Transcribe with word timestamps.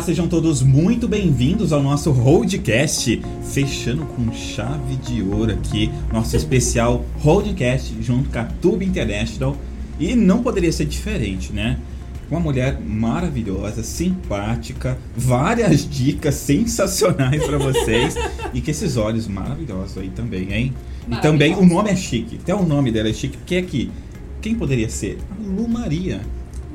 Olá, 0.00 0.06
sejam 0.06 0.26
todos 0.26 0.62
muito 0.62 1.06
bem-vindos 1.06 1.74
ao 1.74 1.82
nosso 1.82 2.10
Roadcast, 2.10 3.20
fechando 3.52 4.06
com 4.06 4.32
chave 4.32 4.96
de 4.96 5.20
ouro 5.22 5.52
aqui, 5.52 5.90
nosso 6.10 6.34
especial 6.34 7.04
Roadcast 7.18 7.94
junto 8.00 8.30
com 8.30 8.38
a 8.38 8.44
Tube 8.44 8.82
International. 8.82 9.54
E 9.98 10.16
não 10.16 10.42
poderia 10.42 10.72
ser 10.72 10.86
diferente, 10.86 11.52
né? 11.52 11.78
Uma 12.30 12.40
mulher 12.40 12.80
maravilhosa, 12.80 13.82
simpática, 13.82 14.96
várias 15.14 15.86
dicas 15.86 16.36
sensacionais 16.36 17.44
para 17.44 17.58
vocês 17.58 18.14
e 18.54 18.62
com 18.62 18.70
esses 18.70 18.96
olhos 18.96 19.28
maravilhosos 19.28 19.98
aí 19.98 20.08
também, 20.08 20.50
hein? 20.50 20.72
E 21.10 21.16
também 21.16 21.54
o 21.54 21.66
nome 21.66 21.90
é 21.90 21.96
chique, 21.96 22.38
até 22.42 22.54
o 22.54 22.64
nome 22.64 22.90
dela 22.90 23.10
é 23.10 23.12
chique, 23.12 23.36
porque 23.36 23.56
aqui, 23.56 23.90
quem 24.40 24.54
poderia 24.54 24.88
ser? 24.88 25.18
A 25.30 25.42
Lu 25.42 25.68
Maria. 25.68 26.22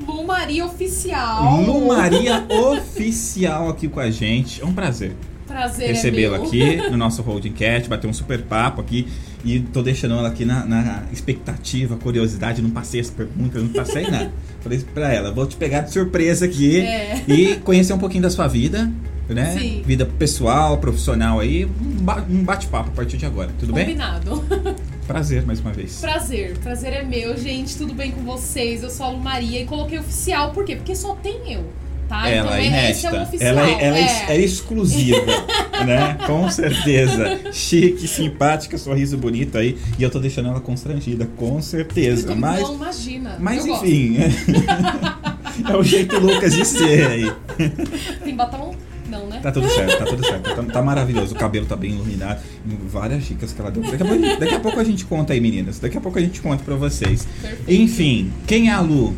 Lu 0.08 0.26
Maria 0.26 0.66
Oficial. 0.66 1.62
Lu 1.62 1.88
Maria 1.88 2.46
Oficial 2.50 3.70
aqui 3.70 3.88
com 3.88 4.00
a 4.00 4.10
gente. 4.12 4.62
É 4.62 4.66
um 4.66 4.74
prazer 4.74 5.14
Prazer 5.48 5.88
recebê-la 5.90 6.38
é 6.38 6.42
aqui 6.42 6.76
no 6.90 6.98
nosso 6.98 7.22
Holding 7.22 7.52
Cat, 7.54 7.88
bater 7.88 8.08
um 8.08 8.14
super 8.14 8.42
papo 8.42 8.82
aqui. 8.82 9.08
E 9.44 9.60
tô 9.60 9.84
deixando 9.84 10.16
ela 10.16 10.28
aqui 10.28 10.44
na, 10.44 10.66
na 10.66 11.04
expectativa, 11.14 11.96
curiosidade. 11.98 12.62
Não 12.64 12.72
passei 12.72 13.00
as 13.00 13.10
perguntas, 13.12 13.62
não 13.62 13.70
passei 13.70 14.04
nada. 14.10 14.32
Falei 14.62 14.80
pra 14.94 15.14
ela, 15.14 15.32
vou 15.32 15.46
te 15.46 15.56
pegar 15.56 15.82
de 15.82 15.92
surpresa 15.92 16.46
aqui 16.46 16.80
É. 16.82 17.22
e 17.28 17.56
conhecer 17.58 17.94
um 17.94 18.00
pouquinho 18.00 18.24
da 18.24 18.30
sua 18.32 18.48
vida, 18.48 18.92
né? 19.30 19.56
Sim. 19.58 19.84
Vida 19.86 20.04
pessoal, 20.06 20.80
profissional 20.80 21.40
aí. 21.40 21.66
Um 21.66 22.04
ba- 22.04 22.26
um 22.28 22.44
bate-papo 22.44 22.90
a 22.90 22.94
partir 22.94 23.18
de 23.18 23.26
agora, 23.28 23.52
tudo 23.60 23.72
bem? 23.72 23.86
Combinado. 23.86 24.44
Prazer 25.08 25.46
mais 25.46 25.60
uma 25.60 25.72
vez. 25.72 26.00
Prazer, 26.02 26.58
prazer 26.58 26.92
é 26.94 27.04
meu, 27.04 27.38
gente. 27.38 27.78
Tudo 27.78 27.94
bem 27.94 28.12
com 28.12 28.22
vocês? 28.24 28.82
Eu 28.82 28.90
sou 28.90 29.06
a 29.06 29.10
Lu 29.10 29.20
Maria 29.20 29.62
e 29.62 29.66
coloquei 29.66 30.00
oficial, 30.00 30.52
por 30.52 30.66
quê? 30.66 30.76
Porque 30.76 30.96
só 30.96 31.14
tem 31.16 31.54
eu, 31.54 31.64
tá? 32.10 32.28
Ela 32.28 32.32
é 32.32 32.40
então 32.40 32.54
é- 32.56 32.60
é 32.62 32.66
inédita. 32.68 33.22
oficial. 33.22 33.50
ela 33.50 33.70
é, 33.70 33.84
ela 33.86 33.98
é 33.98 34.02
ex- 34.02 34.30
é. 34.30 34.34
é 34.36 34.40
exclusiva, 34.40 35.26
né? 35.86 36.18
Com 36.26 36.50
certeza. 36.50 37.40
Chique, 37.54 38.08
simpática, 38.08 38.80
sorriso 38.80 39.16
bonito 39.16 39.60
aí. 39.60 39.78
E 40.00 40.02
eu 40.02 40.10
tô 40.10 40.18
deixando 40.20 40.50
ela 40.50 40.60
constrangida, 40.60 41.28
com 41.38 41.62
certeza. 41.62 42.34
Mas, 42.36 42.62
não, 42.62 42.74
imagina. 42.76 43.38
mas 43.40 43.60
eu 43.64 43.74
gosto. 43.74 43.86
enfim. 43.86 44.18
é 45.72 45.78
o 45.78 45.84
jeito 45.84 46.18
Lucas 46.18 46.56
de 46.56 46.66
ser 46.66 47.06
aí. 47.08 47.32
Tem 48.24 48.36
batom? 48.36 48.74
Tá 49.46 49.52
tudo 49.52 49.70
certo, 49.70 49.98
tá 50.00 50.06
tudo 50.06 50.26
certo. 50.26 50.56
Tá, 50.56 50.64
tá 50.64 50.82
maravilhoso. 50.82 51.36
O 51.36 51.38
cabelo 51.38 51.68
tá 51.68 51.76
bem 51.76 51.92
iluminado. 51.92 52.42
Várias 52.90 53.26
dicas 53.26 53.54
que 53.54 53.62
ela 53.62 53.70
deu. 53.70 53.84
Daqui 53.84 54.02
a, 54.02 54.06
pouco, 54.08 54.40
daqui 54.40 54.56
a 54.56 54.60
pouco 54.60 54.80
a 54.80 54.84
gente 54.84 55.06
conta 55.06 55.34
aí, 55.34 55.40
meninas. 55.40 55.78
Daqui 55.78 55.96
a 55.98 56.02
pouco 56.02 56.18
a 56.18 56.22
gente 56.22 56.42
conta 56.42 56.64
pra 56.64 56.76
vocês. 56.76 57.28
Perfeito. 57.40 57.72
Enfim, 57.72 58.34
quem 58.48 58.70
é 58.70 58.74
a 58.74 58.80
Lu? 58.82 59.14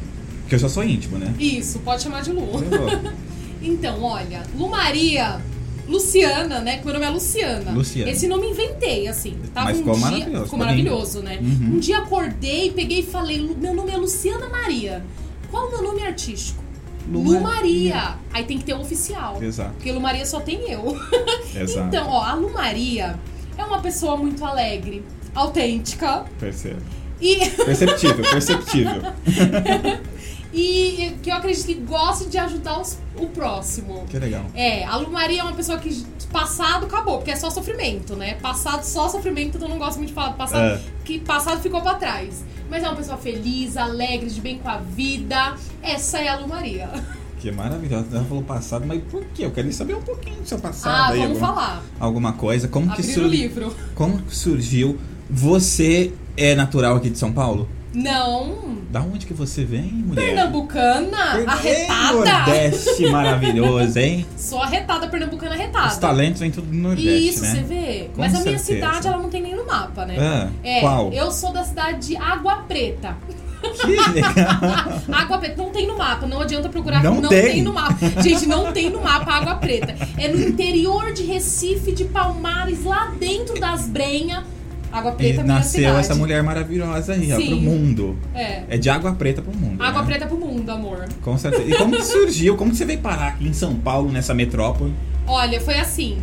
Que 0.49 0.55
eu 0.55 0.59
já 0.59 0.67
sou 0.67 0.83
íntimo, 0.83 1.17
né? 1.17 1.33
Isso, 1.39 1.79
pode 1.79 2.03
chamar 2.03 2.21
de 2.23 2.31
Lu. 2.33 2.43
Então, 3.61 4.03
olha, 4.03 4.43
Lu 4.55 4.69
Maria, 4.69 5.41
Luciana, 5.87 6.59
né? 6.59 6.77
Que 6.77 6.85
meu 6.85 6.93
nome 6.93 7.05
é 7.05 7.09
Luciana. 7.09 7.71
Luciana. 7.71 8.11
Esse 8.11 8.27
nome 8.27 8.49
inventei, 8.49 9.07
assim. 9.07 9.35
Tava 9.53 9.67
Mas 9.67 9.77
um 9.77 9.79
ficou 9.79 9.93
dia, 9.95 10.01
maravilhoso, 10.03 10.31
Ficou 10.31 10.43
ficou 10.45 10.59
maravilhoso, 10.59 11.19
né? 11.21 11.39
Uhum. 11.41 11.75
Um 11.75 11.79
dia 11.79 11.97
acordei, 11.99 12.71
peguei 12.71 12.99
e 12.99 13.03
falei, 13.03 13.39
"Lu- 13.39 13.57
meu 13.59 13.73
nome 13.73 13.91
é 13.91 13.97
Luciana 13.97 14.47
Maria. 14.49 15.03
Qual 15.49 15.67
o 15.67 15.71
meu 15.71 15.81
nome 15.81 16.03
artístico? 16.03 16.61
Lu 17.11 17.21
Lu, 17.23 17.39
Maria. 17.41 17.95
Maria. 17.95 18.15
Aí 18.33 18.43
tem 18.43 18.57
que 18.57 18.63
ter 18.65 18.73
o 18.73 18.79
oficial. 18.81 19.41
Exato, 19.41 19.71
Porque 19.73 19.91
Lu 19.91 19.99
Maria 20.01 20.25
só 20.25 20.39
tem 20.39 20.69
eu. 20.71 20.95
exato. 21.55 21.87
Então, 21.87 22.07
ó, 22.09 22.21
a 22.23 22.33
Lu 22.33 22.51
Maria 22.53 23.17
é 23.57 23.63
uma 23.63 23.79
pessoa 23.79 24.17
muito 24.17 24.43
alegre, 24.45 25.03
autêntica 25.33 26.25
Percebo. 26.39 26.81
e, 27.21 27.37
Perceptível, 27.49 28.23
perceptível. 28.29 29.01
e 30.53 31.15
que 31.21 31.29
eu 31.29 31.35
acredito 31.35 31.65
que 31.65 31.73
gosta 31.75 32.25
de 32.29 32.37
ajudar 32.37 32.79
os- 32.79 32.97
o 33.15 33.27
próximo. 33.27 34.05
Que 34.09 34.17
legal. 34.19 34.45
É, 34.53 34.83
a 34.85 34.95
Lu 34.97 35.11
Maria 35.11 35.41
é 35.41 35.43
uma 35.43 35.53
pessoa 35.53 35.77
que 35.77 36.05
passado 36.41 36.85
acabou, 36.85 37.17
porque 37.17 37.31
é 37.31 37.35
só 37.35 37.49
sofrimento, 37.49 38.15
né? 38.15 38.35
Passado 38.35 38.83
só 38.83 39.09
sofrimento, 39.09 39.55
então 39.57 39.67
eu 39.67 39.73
não 39.73 39.79
gosto 39.79 39.97
muito 39.97 40.09
de 40.09 40.13
falar 40.15 40.29
do 40.29 40.37
passado, 40.37 40.61
É. 40.75 40.79
que 41.03 41.19
passado 41.19 41.61
ficou 41.61 41.81
pra 41.81 41.95
trás. 41.95 42.43
Mas 42.69 42.83
é 42.83 42.87
uma 42.87 42.95
pessoa 42.95 43.17
feliz, 43.17 43.77
alegre, 43.77 44.29
de 44.29 44.41
bem 44.41 44.59
com 44.59 44.69
a 44.69 44.77
vida. 44.77 45.55
Essa 45.81 46.19
é 46.19 46.27
a 46.27 46.37
Lu 46.37 46.47
Maria. 46.47 46.89
Que 47.39 47.51
maravilhoso. 47.51 48.07
Ela 48.11 48.23
falou 48.25 48.43
passado, 48.43 48.85
mas 48.85 49.01
por 49.11 49.23
quê? 49.33 49.45
Eu 49.45 49.51
queria 49.51 49.71
saber 49.71 49.95
um 49.95 50.01
pouquinho 50.01 50.37
do 50.41 50.47
seu 50.47 50.59
passado 50.59 50.93
Ah, 50.93 51.07
aí. 51.13 51.19
vamos 51.19 51.41
alguma, 51.41 51.47
falar. 51.55 51.83
alguma 51.99 52.33
coisa. 52.33 52.67
Como 52.67 52.91
que, 52.93 53.03
sur- 53.03 53.23
o 53.23 53.27
livro. 53.27 53.73
como 53.95 54.19
que 54.23 54.35
surgiu? 54.35 54.97
Você 55.29 56.13
é 56.35 56.55
natural 56.55 56.95
aqui 56.97 57.09
de 57.09 57.17
São 57.17 57.31
Paulo? 57.31 57.69
Não. 57.93 58.76
Da 58.89 59.01
onde 59.01 59.25
que 59.25 59.33
você 59.33 59.65
vem, 59.65 59.83
mulher? 59.91 60.27
Pernambucana, 60.27 61.17
arretada. 61.45 62.13
Nordeste 62.13 63.05
maravilhoso, 63.11 63.99
hein? 63.99 64.25
Sou 64.37 64.61
arretada, 64.61 65.07
pernambucana 65.09 65.55
arretada. 65.55 65.87
Os 65.87 65.97
talentos 65.97 66.39
vêm 66.39 66.51
tudo 66.51 66.67
do 66.67 66.73
Nordeste, 66.77 67.27
Isso, 67.27 67.41
né? 67.43 67.49
você 67.51 67.61
vê. 67.63 68.09
Com 68.15 68.21
Mas 68.21 68.33
a 68.33 68.39
minha 68.39 68.57
certeza. 68.57 68.87
cidade, 68.87 69.07
ela 69.07 69.17
não 69.17 69.29
tem 69.29 69.41
nem 69.41 69.55
no 69.55 69.65
mapa, 69.65 70.05
né? 70.05 70.15
Ah, 70.17 70.49
É, 70.63 70.79
qual? 70.79 71.11
eu 71.11 71.29
sou 71.31 71.51
da 71.51 71.65
cidade 71.65 72.07
de 72.07 72.15
Água 72.17 72.57
Preta. 72.67 73.17
Que 73.81 73.87
legal. 73.87 75.01
Água 75.11 75.37
Preta 75.39 75.61
não 75.61 75.69
tem 75.71 75.85
no 75.85 75.97
mapa, 75.97 76.25
não 76.25 76.39
adianta 76.41 76.69
procurar, 76.69 77.03
Não 77.03 77.19
não, 77.19 77.27
tem. 77.29 77.41
tem. 77.55 77.61
no 77.63 77.73
mapa. 77.73 77.97
Gente, 78.21 78.45
não 78.45 78.71
tem 78.71 78.89
no 78.89 79.01
mapa 79.01 79.33
Água 79.33 79.55
Preta. 79.55 79.95
É 80.17 80.29
no 80.29 80.39
interior 80.39 81.11
de 81.11 81.23
Recife, 81.23 81.91
de 81.91 82.05
Palmares, 82.05 82.85
lá 82.85 83.11
dentro 83.19 83.59
das 83.59 83.87
Brenhas. 83.89 84.43
Água 84.97 85.11
E 85.11 85.15
Preta 85.15 85.43
minha 85.43 85.55
nasceu 85.55 85.97
essa 85.97 86.15
mulher 86.15 86.41
maravilhosa 86.43 87.13
aí, 87.13 87.31
ó, 87.33 87.37
Sim. 87.37 87.47
pro 87.47 87.57
mundo. 87.57 88.17
É. 88.33 88.63
É 88.69 88.77
de 88.77 88.89
água 88.89 89.13
preta 89.13 89.41
pro 89.41 89.55
mundo. 89.55 89.81
Água 89.81 90.01
né? 90.01 90.07
Preta 90.07 90.25
pro 90.27 90.37
mundo, 90.37 90.69
amor. 90.69 91.05
Com 91.21 91.37
certeza. 91.37 91.63
E 91.69 91.75
como 91.77 91.95
que 91.95 92.03
surgiu? 92.03 92.55
Como 92.55 92.71
que 92.71 92.77
você 92.77 92.85
veio 92.85 92.99
parar 92.99 93.29
aqui 93.29 93.47
em 93.47 93.53
São 93.53 93.75
Paulo, 93.75 94.11
nessa 94.11 94.33
metrópole? 94.33 94.93
Olha, 95.27 95.59
foi 95.59 95.77
assim. 95.79 96.17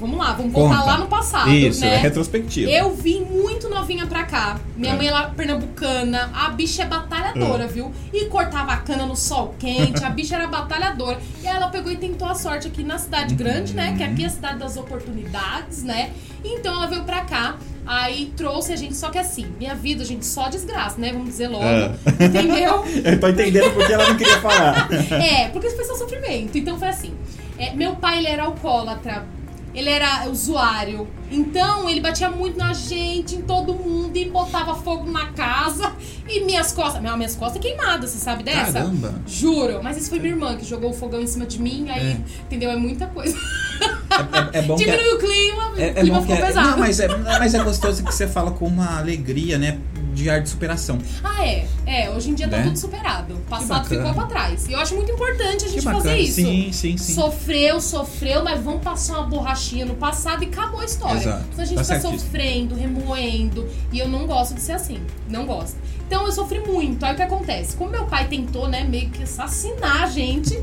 Vamos 0.00 0.18
lá, 0.18 0.32
vamos 0.32 0.52
voltar 0.52 0.76
Conta. 0.78 0.90
lá 0.90 0.98
no 0.98 1.06
passado, 1.08 1.50
Isso, 1.50 1.82
né? 1.82 1.94
é 1.94 1.96
retrospectiva. 1.98 2.70
Eu 2.70 2.94
vim 2.94 3.20
muito 3.22 3.68
novinha 3.68 4.06
pra 4.06 4.24
cá. 4.24 4.58
Minha 4.76 4.94
É. 4.94 4.96
mãe 4.96 5.08
é 5.08 5.26
pernambucana. 5.36 6.30
A 6.34 6.48
bicha 6.50 6.82
é 6.82 6.86
batalhadora, 6.86 7.66
viu? 7.66 7.92
E 8.12 8.24
cortava 8.24 8.72
a 8.72 8.76
cana 8.78 9.04
no 9.04 9.14
sol 9.14 9.54
quente. 9.58 10.02
A 10.02 10.08
bicha 10.10 10.36
era 10.36 10.46
batalhadora. 10.46 11.18
E 11.42 11.46
ela 11.46 11.68
pegou 11.68 11.92
e 11.92 11.96
tentou 11.96 12.26
a 12.26 12.34
sorte 12.34 12.66
aqui 12.68 12.82
na 12.82 12.96
cidade 12.98 13.34
grande, 13.34 13.74
né? 13.74 13.94
Que 13.96 14.02
aqui 14.02 14.24
é 14.24 14.26
a 14.26 14.30
cidade 14.30 14.58
das 14.58 14.76
oportunidades, 14.76 15.82
né? 15.82 16.10
Então 16.44 16.74
ela 16.74 16.86
veio 16.86 17.02
pra 17.04 17.20
cá. 17.24 17.56
Aí 17.86 18.32
trouxe 18.36 18.72
a 18.72 18.76
gente, 18.76 18.94
só 18.96 19.10
que 19.10 19.18
assim, 19.18 19.46
minha 19.58 19.74
vida, 19.74 20.04
gente, 20.04 20.24
só 20.24 20.48
desgraça, 20.48 20.98
né? 21.00 21.12
Vamos 21.12 21.28
dizer 21.28 21.48
logo. 21.48 21.64
É. 21.64 21.92
Entendeu? 22.24 22.84
Eu 23.04 23.18
tô 23.20 23.28
entendendo 23.28 23.72
porque 23.74 23.92
ela 23.92 24.08
não 24.08 24.16
queria 24.16 24.40
falar. 24.40 24.88
É, 25.12 25.48
porque 25.48 25.68
foi 25.70 25.84
só 25.84 25.94
sofrimento. 25.94 26.56
Então 26.56 26.78
foi 26.78 26.88
assim. 26.88 27.12
é, 27.58 27.74
meu 27.74 27.96
pai, 27.96 28.18
ele 28.18 28.28
era 28.28 28.44
alcoólatra. 28.44 29.26
Ele 29.72 29.88
era 29.88 30.28
usuário. 30.28 31.06
Então, 31.30 31.88
ele 31.88 32.00
batia 32.00 32.28
muito 32.28 32.58
na 32.58 32.72
gente, 32.72 33.36
em 33.36 33.42
todo 33.42 33.72
mundo, 33.72 34.16
e 34.16 34.24
botava 34.28 34.74
fogo 34.74 35.08
na 35.08 35.26
casa. 35.28 35.92
E 36.28 36.40
minhas 36.44 36.72
costas... 36.72 37.00
Minha, 37.00 37.16
minhas 37.16 37.36
costas 37.36 37.62
queimadas, 37.62 38.10
você 38.10 38.18
sabe 38.18 38.42
dessa? 38.42 38.72
Caramba. 38.72 39.14
Juro. 39.26 39.80
Mas 39.82 39.96
isso 39.96 40.10
foi 40.10 40.18
minha 40.18 40.32
irmã 40.32 40.56
que 40.56 40.64
jogou 40.64 40.90
o 40.90 40.92
fogão 40.92 41.20
em 41.20 41.26
cima 41.26 41.46
de 41.46 41.60
mim. 41.62 41.88
Aí, 41.88 42.00
É. 42.12 42.16
entendeu? 42.42 42.70
É 42.70 42.76
muita 42.76 43.06
coisa. 43.06 43.36
É, 43.80 44.58
é- 44.58 44.58
é 44.58 44.62
bom 44.62 44.74
que... 44.76 44.84
Diminuiu 44.84 45.14
o 45.14 45.18
clima, 45.18 45.62
É, 45.76 45.80
o 45.80 45.82
é 45.82 45.94
clima 45.94 46.20
bom 46.20 46.26
que 46.26 46.32
ficou 46.32 46.44
é, 46.44 46.48
pesado. 46.48 46.70
não, 46.70 46.78
mas 46.78 47.00
é, 47.00 47.08
mas 47.16 47.54
é 47.54 47.62
gostoso 47.62 48.02
que 48.04 48.12
você 48.12 48.26
fala 48.26 48.50
com 48.50 48.66
uma 48.66 48.98
alegria, 48.98 49.56
né? 49.56 49.78
De 50.14 50.28
ar 50.30 50.40
de 50.40 50.48
superação. 50.48 50.98
Ah, 51.22 51.46
é. 51.46 51.66
É, 51.86 52.10
hoje 52.10 52.30
em 52.30 52.34
dia 52.34 52.48
tá 52.48 52.58
Né? 52.58 52.64
tudo 52.64 52.76
superado. 52.78 53.34
O 53.34 53.40
passado 53.40 53.88
ficou 53.88 54.12
pra 54.14 54.26
trás. 54.26 54.66
E 54.68 54.72
eu 54.72 54.78
acho 54.80 54.94
muito 54.94 55.10
importante 55.12 55.64
a 55.64 55.68
gente 55.68 55.82
fazer 55.82 56.18
isso. 56.18 56.34
Sim, 56.36 56.70
sim, 56.72 56.96
sim. 56.96 57.14
Sofreu, 57.14 57.80
sofreu, 57.80 58.42
mas 58.44 58.60
vamos 58.62 58.82
passar 58.82 59.18
uma 59.18 59.26
borrachinha 59.26 59.84
no 59.86 59.94
passado 59.94 60.42
e 60.42 60.46
acabou 60.46 60.80
a 60.80 60.84
história. 60.84 61.18
Exato. 61.18 61.44
Então 61.52 61.62
a 61.64 61.66
gente 61.66 61.76
Tá 61.78 61.84
certíssimo. 61.84 62.18
sofrendo, 62.18 62.74
remoendo. 62.74 63.68
E 63.92 63.98
eu 63.98 64.08
não 64.08 64.26
gosto 64.26 64.54
de 64.54 64.60
ser 64.60 64.72
assim. 64.72 65.00
Não 65.28 65.46
gosto. 65.46 65.76
Então 66.06 66.26
eu 66.26 66.32
sofri 66.32 66.58
muito. 66.60 67.04
Aí 67.04 67.12
o 67.12 67.16
que 67.16 67.22
acontece? 67.22 67.76
Como 67.76 67.90
meu 67.90 68.04
pai 68.06 68.26
tentou, 68.28 68.68
né, 68.68 68.82
meio 68.84 69.10
que 69.10 69.22
assassinar 69.22 70.02
a 70.02 70.06
gente, 70.06 70.58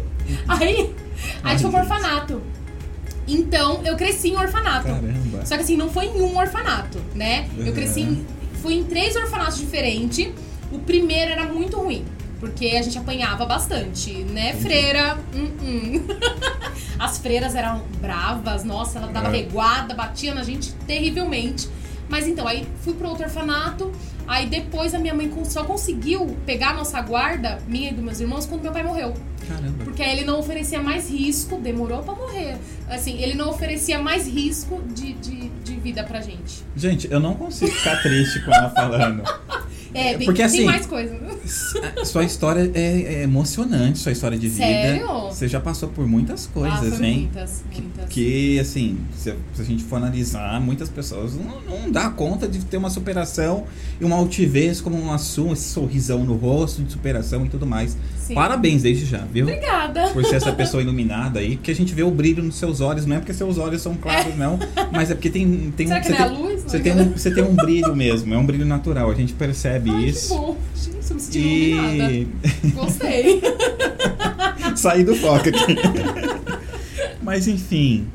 aí 0.47 0.93
a 1.43 1.49
gente 1.51 1.61
foi 1.61 1.71
pro 1.71 1.79
orfanato. 1.79 2.41
Então 3.27 3.81
eu 3.83 3.95
cresci 3.95 4.29
em 4.29 4.37
orfanato. 4.37 4.87
Caramba. 4.87 5.45
Só 5.45 5.55
que 5.55 5.63
assim, 5.63 5.75
não 5.77 5.89
foi 5.89 6.05
em 6.05 6.21
um 6.21 6.37
orfanato, 6.37 6.99
né? 7.13 7.47
Uhum. 7.57 7.65
Eu 7.65 7.73
cresci 7.73 8.01
em, 8.01 8.25
fui 8.67 8.75
em 8.75 8.83
três 8.83 9.15
orfanatos 9.15 9.57
diferentes. 9.57 10.27
O 10.73 10.79
primeiro 10.79 11.31
era 11.31 11.45
muito 11.45 11.77
ruim, 11.77 12.03
porque 12.37 12.65
a 12.75 12.81
gente 12.81 12.97
apanhava 12.97 13.45
bastante, 13.45 14.11
né? 14.11 14.53
Freira, 14.55 15.17
hum, 15.33 15.49
hum. 15.63 16.07
As 16.99 17.17
freiras 17.17 17.55
eram 17.55 17.81
bravas, 18.01 18.65
nossa, 18.65 18.97
ela 18.99 19.07
dava 19.07 19.29
É. 19.29 19.37
reguada, 19.37 19.93
batia 19.95 20.33
na 20.33 20.43
gente 20.43 20.73
terrivelmente. 20.85 21.69
Mas 22.09 22.27
então, 22.27 22.45
aí 22.45 22.67
fui 22.81 22.93
pro 22.93 23.07
outro 23.07 23.23
orfanato, 23.23 23.89
aí 24.27 24.47
depois 24.47 24.93
a 24.93 24.99
minha 24.99 25.13
mãe 25.13 25.31
só 25.45 25.63
conseguiu 25.63 26.37
pegar 26.45 26.71
a 26.71 26.73
nossa 26.73 26.99
guarda, 27.01 27.59
minha 27.67 27.89
e 27.89 27.93
dos 27.93 28.03
meus 28.03 28.19
irmãos, 28.19 28.45
quando 28.45 28.63
meu 28.63 28.71
pai 28.73 28.83
morreu. 28.83 29.13
Caramba. 29.47 29.83
Porque 29.83 30.03
ele 30.03 30.25
não 30.25 30.39
oferecia 30.39 30.81
mais 30.81 31.09
risco, 31.09 31.57
demorou 31.57 32.03
pra 32.03 32.13
morrer. 32.13 32.57
Assim, 32.89 33.21
ele 33.21 33.33
não 33.33 33.49
oferecia 33.49 33.99
mais 33.99 34.27
risco 34.27 34.81
de, 34.93 35.13
de, 35.13 35.49
de 35.49 35.75
vida 35.75 36.03
pra 36.03 36.21
gente. 36.21 36.63
Gente, 36.75 37.11
eu 37.11 37.19
não 37.19 37.33
consigo 37.33 37.71
ficar 37.71 38.01
triste 38.01 38.43
com 38.43 38.53
ela 38.53 38.69
falando. 38.69 39.23
É, 39.93 40.15
tem, 40.15 40.25
Porque, 40.25 40.43
assim, 40.43 40.57
tem 40.57 40.65
mais 40.65 40.85
coisa. 40.85 41.17
Sua 42.05 42.23
história 42.23 42.69
é, 42.75 42.81
é 42.81 43.23
emocionante, 43.23 43.97
sua 43.99 44.11
história 44.11 44.37
de 44.37 44.47
vida. 44.47 44.65
Sério? 44.65 45.07
Você 45.29 45.47
já 45.47 45.59
passou 45.59 45.89
por 45.89 46.05
muitas 46.05 46.45
coisas, 46.45 47.01
hein? 47.01 47.29
muitas, 47.33 47.63
muitas. 47.73 48.09
Que, 48.09 48.59
assim, 48.59 48.97
se, 49.17 49.31
a 49.31 49.63
gente 49.63 49.83
for 49.83 49.95
analisar, 49.95 50.59
muitas 50.61 50.89
pessoas 50.89 51.33
não, 51.35 51.61
não 51.61 51.91
dá 51.91 52.09
conta 52.09 52.47
de 52.47 52.63
ter 52.65 52.77
uma 52.77 52.89
superação 52.89 53.65
e 53.99 54.05
uma 54.05 54.15
altivez 54.15 54.81
como 54.81 54.97
uma 54.97 55.17
sua, 55.17 55.53
esse 55.53 55.69
sorrisão 55.69 56.23
no 56.23 56.35
rosto 56.35 56.83
de 56.83 56.91
superação 56.91 57.45
e 57.45 57.49
tudo 57.49 57.65
mais. 57.65 57.97
Sim. 58.27 58.33
Parabéns 58.33 58.83
desde 58.83 59.05
já, 59.05 59.19
viu? 59.19 59.45
Obrigada. 59.45 60.09
Por 60.09 60.25
ser 60.25 60.35
essa 60.35 60.51
pessoa 60.51 60.83
iluminada 60.83 61.39
aí, 61.39 61.55
porque 61.55 61.71
a 61.71 61.75
gente 61.75 61.93
vê 61.95 62.03
o 62.03 62.11
brilho 62.11 62.43
nos 62.43 62.55
seus 62.55 62.81
olhos, 62.81 63.05
não 63.05 63.15
é 63.15 63.19
porque 63.19 63.33
seus 63.33 63.57
olhos 63.57 63.81
são 63.81 63.95
claros, 63.95 64.35
não, 64.35 64.59
mas 64.91 65.09
é 65.09 65.15
porque 65.15 65.29
tem, 65.29 65.73
tem 65.77 65.87
Será 65.87 66.01
que 66.01 66.07
você 66.07 66.13
não 66.13 66.19
é 66.19 66.23
a 66.23 66.29
tem, 66.29 66.37
luz? 66.37 66.63
Você 66.63 66.79
tem, 66.79 66.93
um, 66.93 67.11
você 67.11 67.31
tem 67.31 67.43
um 67.45 67.55
brilho 67.55 67.95
mesmo, 67.95 68.33
é 68.33 68.37
um 68.37 68.45
brilho 68.45 68.65
natural, 68.65 69.09
a 69.09 69.15
gente 69.15 69.31
percebe 69.31 69.89
Ai, 69.91 70.03
isso. 70.03 70.33
que 70.33 70.39
bom. 70.39 70.57
Gente, 70.75 71.09
eu 71.09 71.15
me 71.15 71.21
senti 71.21 71.39
iluminada. 71.39 72.11
E 72.11 72.27
Gostei. 72.75 73.41
saí 74.75 75.05
do 75.05 75.15
foco 75.15 75.47
aqui. 75.47 75.75
Mas 77.21 77.47
enfim, 77.47 78.07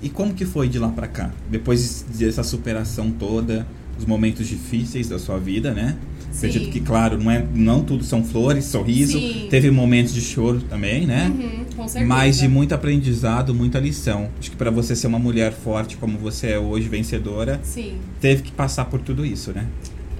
e 0.00 0.08
como 0.08 0.32
que 0.32 0.46
foi 0.46 0.66
de 0.66 0.78
lá 0.78 0.88
pra 0.88 1.06
cá? 1.06 1.30
Depois 1.50 2.06
dessa 2.08 2.42
superação 2.42 3.10
toda, 3.10 3.66
os 3.98 4.06
momentos 4.06 4.48
difíceis 4.48 5.10
da 5.10 5.18
sua 5.18 5.38
vida, 5.38 5.72
né? 5.72 5.96
Acredito 6.36 6.70
que, 6.70 6.80
claro, 6.80 7.18
não, 7.22 7.30
é, 7.30 7.44
não 7.54 7.82
tudo 7.84 8.02
são 8.04 8.24
flores, 8.24 8.64
sorriso. 8.66 9.18
Sim. 9.18 9.46
Teve 9.50 9.70
momentos 9.70 10.12
de 10.14 10.20
choro 10.20 10.60
também, 10.62 11.06
né? 11.06 11.26
Uhum, 11.28 11.64
com 11.76 11.86
certeza. 11.88 12.06
Mas 12.06 12.38
de 12.38 12.48
muito 12.48 12.74
aprendizado, 12.74 13.54
muita 13.54 13.78
lição. 13.78 14.28
Acho 14.40 14.50
que 14.50 14.56
pra 14.56 14.70
você 14.70 14.96
ser 14.96 15.06
uma 15.06 15.18
mulher 15.18 15.52
forte 15.52 15.96
como 15.96 16.18
você 16.18 16.48
é 16.52 16.58
hoje, 16.58 16.88
vencedora, 16.88 17.60
Sim. 17.62 17.98
teve 18.20 18.42
que 18.42 18.50
passar 18.52 18.86
por 18.86 19.00
tudo 19.00 19.24
isso, 19.24 19.52
né? 19.52 19.66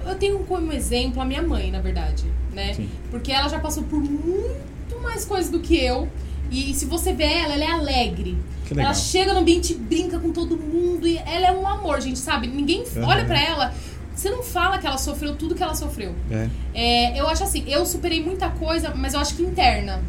Eu 0.05 0.15
tenho 0.15 0.39
como 0.39 0.71
exemplo 0.71 1.21
a 1.21 1.25
minha 1.25 1.41
mãe, 1.41 1.71
na 1.71 1.79
verdade, 1.81 2.23
né? 2.53 2.73
Sim. 2.73 2.89
Porque 3.09 3.31
ela 3.31 3.47
já 3.49 3.59
passou 3.59 3.83
por 3.83 3.99
muito 4.01 4.99
mais 5.01 5.25
coisas 5.25 5.49
do 5.51 5.59
que 5.59 5.77
eu. 5.77 6.07
E 6.51 6.73
se 6.73 6.85
você 6.85 7.13
vê 7.13 7.23
ela, 7.23 7.53
ela 7.55 7.63
é 7.63 7.71
alegre. 7.71 8.37
Ela 8.75 8.93
chega 8.93 9.33
no 9.33 9.39
ambiente, 9.39 9.73
brinca 9.75 10.17
com 10.19 10.31
todo 10.31 10.57
mundo 10.57 11.07
e 11.07 11.17
ela 11.17 11.47
é 11.47 11.51
um 11.51 11.67
amor, 11.67 12.01
gente, 12.01 12.17
sabe? 12.17 12.47
Ninguém 12.47 12.83
Uhum. 12.95 13.03
olha 13.05 13.23
pra 13.25 13.39
ela, 13.39 13.73
você 14.15 14.29
não 14.29 14.43
fala 14.43 14.77
que 14.77 14.85
ela 14.87 14.97
sofreu 14.97 15.35
tudo 15.35 15.55
que 15.55 15.63
ela 15.63 15.75
sofreu. 15.75 16.13
É, 16.31 16.49
É, 16.73 17.19
eu 17.19 17.27
acho 17.27 17.43
assim, 17.43 17.63
eu 17.67 17.85
superei 17.85 18.23
muita 18.23 18.49
coisa, 18.49 18.93
mas 18.95 19.13
eu 19.13 19.19
acho 19.19 19.35
que 19.35 19.43
interna. 19.43 20.01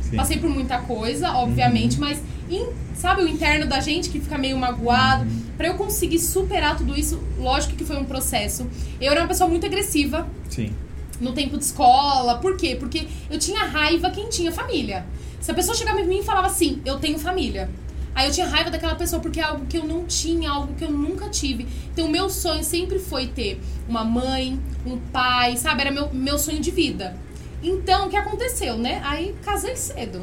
sim. 0.00 0.16
Passei 0.16 0.38
por 0.38 0.50
muita 0.50 0.78
coisa, 0.78 1.30
obviamente, 1.32 1.98
mas 1.98 2.20
in- 2.50 2.68
sabe 2.94 3.22
o 3.22 3.28
interno 3.28 3.66
da 3.66 3.80
gente 3.80 4.10
que 4.10 4.20
fica 4.20 4.36
meio 4.36 4.56
magoado? 4.58 5.26
Pra 5.56 5.68
eu 5.68 5.74
conseguir 5.74 6.18
superar 6.18 6.76
tudo 6.76 6.98
isso, 6.98 7.22
lógico 7.38 7.74
que 7.76 7.84
foi 7.84 7.96
um 7.96 8.04
processo. 8.04 8.66
Eu 9.00 9.12
era 9.12 9.20
uma 9.20 9.28
pessoa 9.28 9.48
muito 9.48 9.64
agressiva 9.64 10.26
Sim. 10.50 10.72
no 11.20 11.32
tempo 11.32 11.56
de 11.56 11.64
escola. 11.64 12.38
Por 12.38 12.56
quê? 12.56 12.76
Porque 12.78 13.06
eu 13.30 13.38
tinha 13.38 13.64
raiva 13.64 14.10
quem 14.10 14.28
tinha 14.28 14.50
família. 14.50 15.04
Se 15.40 15.50
a 15.50 15.54
pessoa 15.54 15.74
chegava 15.76 16.00
em 16.00 16.06
mim 16.06 16.18
e 16.18 16.22
falava 16.22 16.46
assim, 16.48 16.80
eu 16.84 16.98
tenho 16.98 17.18
família. 17.18 17.68
Aí 18.14 18.26
eu 18.26 18.32
tinha 18.32 18.46
raiva 18.46 18.70
daquela 18.70 18.94
pessoa 18.94 19.20
porque 19.20 19.40
é 19.40 19.42
algo 19.42 19.66
que 19.66 19.78
eu 19.78 19.84
não 19.84 20.04
tinha, 20.04 20.50
algo 20.50 20.74
que 20.74 20.84
eu 20.84 20.90
nunca 20.90 21.28
tive. 21.28 21.66
Então 21.92 22.06
o 22.06 22.10
meu 22.10 22.28
sonho 22.28 22.62
sempre 22.62 22.98
foi 22.98 23.26
ter 23.26 23.60
uma 23.88 24.04
mãe, 24.04 24.58
um 24.86 24.98
pai, 24.98 25.56
sabe? 25.56 25.80
Era 25.80 25.90
meu, 25.90 26.12
meu 26.12 26.38
sonho 26.38 26.60
de 26.60 26.70
vida. 26.70 27.16
Então, 27.62 28.06
o 28.06 28.10
que 28.10 28.16
aconteceu, 28.16 28.76
né? 28.76 29.00
Aí 29.04 29.34
casei 29.44 29.76
cedo. 29.76 30.22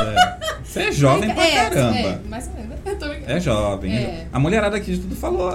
É. 0.00 0.58
Você 0.64 0.84
é 0.84 0.92
jovem 0.92 1.32
pra 1.32 1.46
é, 1.46 1.68
caramba. 1.68 1.98
É, 1.98 2.20
mais 2.26 2.48
ou 2.48 2.54
menos. 2.54 2.78
Eu 2.86 2.98
tô... 2.98 3.06
É 3.06 3.38
jovem. 3.38 3.94
É. 3.94 4.26
A 4.32 4.40
mulherada 4.40 4.76
aqui 4.78 4.92
de 4.92 5.00
tudo 5.00 5.14
falou. 5.14 5.52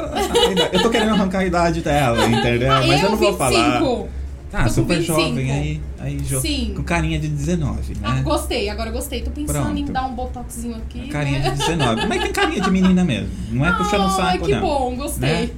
Eu 0.71 0.81
tô 0.83 0.91
querendo 0.91 1.13
arrancar 1.13 1.39
a 1.39 1.45
idade 1.45 1.81
dela, 1.81 2.23
entendeu? 2.29 2.71
Ah, 2.71 2.85
Mas 2.85 3.01
eu, 3.01 3.09
não 3.09 3.17
vou 3.17 3.31
25. 3.31 3.37
falar. 3.37 4.07
Ah, 4.53 4.59
Tô 4.59 4.63
com 4.63 4.69
super 4.69 4.97
25. 4.99 5.19
jovem 5.21 5.51
aí, 5.51 5.81
aí 5.99 6.15
jo- 6.17 6.39
Sim. 6.39 6.73
com 6.75 6.83
carinha 6.83 7.19
de 7.19 7.27
19, 7.27 7.93
né? 7.95 7.99
Ah, 8.01 8.21
gostei, 8.21 8.69
agora 8.69 8.89
gostei. 8.91 9.21
Tô 9.21 9.29
pensando 9.31 9.71
em 9.77 9.83
Pronto. 9.83 9.91
dar 9.91 10.05
um 10.07 10.13
botoxinho 10.15 10.75
aqui. 10.77 11.07
Carinha 11.09 11.39
né? 11.39 11.49
de 11.51 11.57
19. 11.57 12.05
Mas 12.07 12.21
tem 12.23 12.31
carinha 12.31 12.61
de 12.61 12.71
menina 12.71 13.03
mesmo. 13.03 13.29
Não 13.51 13.65
é 13.65 13.73
puxando 13.73 14.01
o 14.01 14.05
Ai, 14.05 14.09
saco, 14.33 14.45
que 14.45 14.51
não. 14.53 14.61
bom, 14.61 14.95
gostei. 14.95 15.29
Né? 15.29 15.49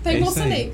Até 0.00 0.14
É 0.14 0.18
isso 0.20 0.40
aí. 0.40 0.62
emocionei. 0.62 0.72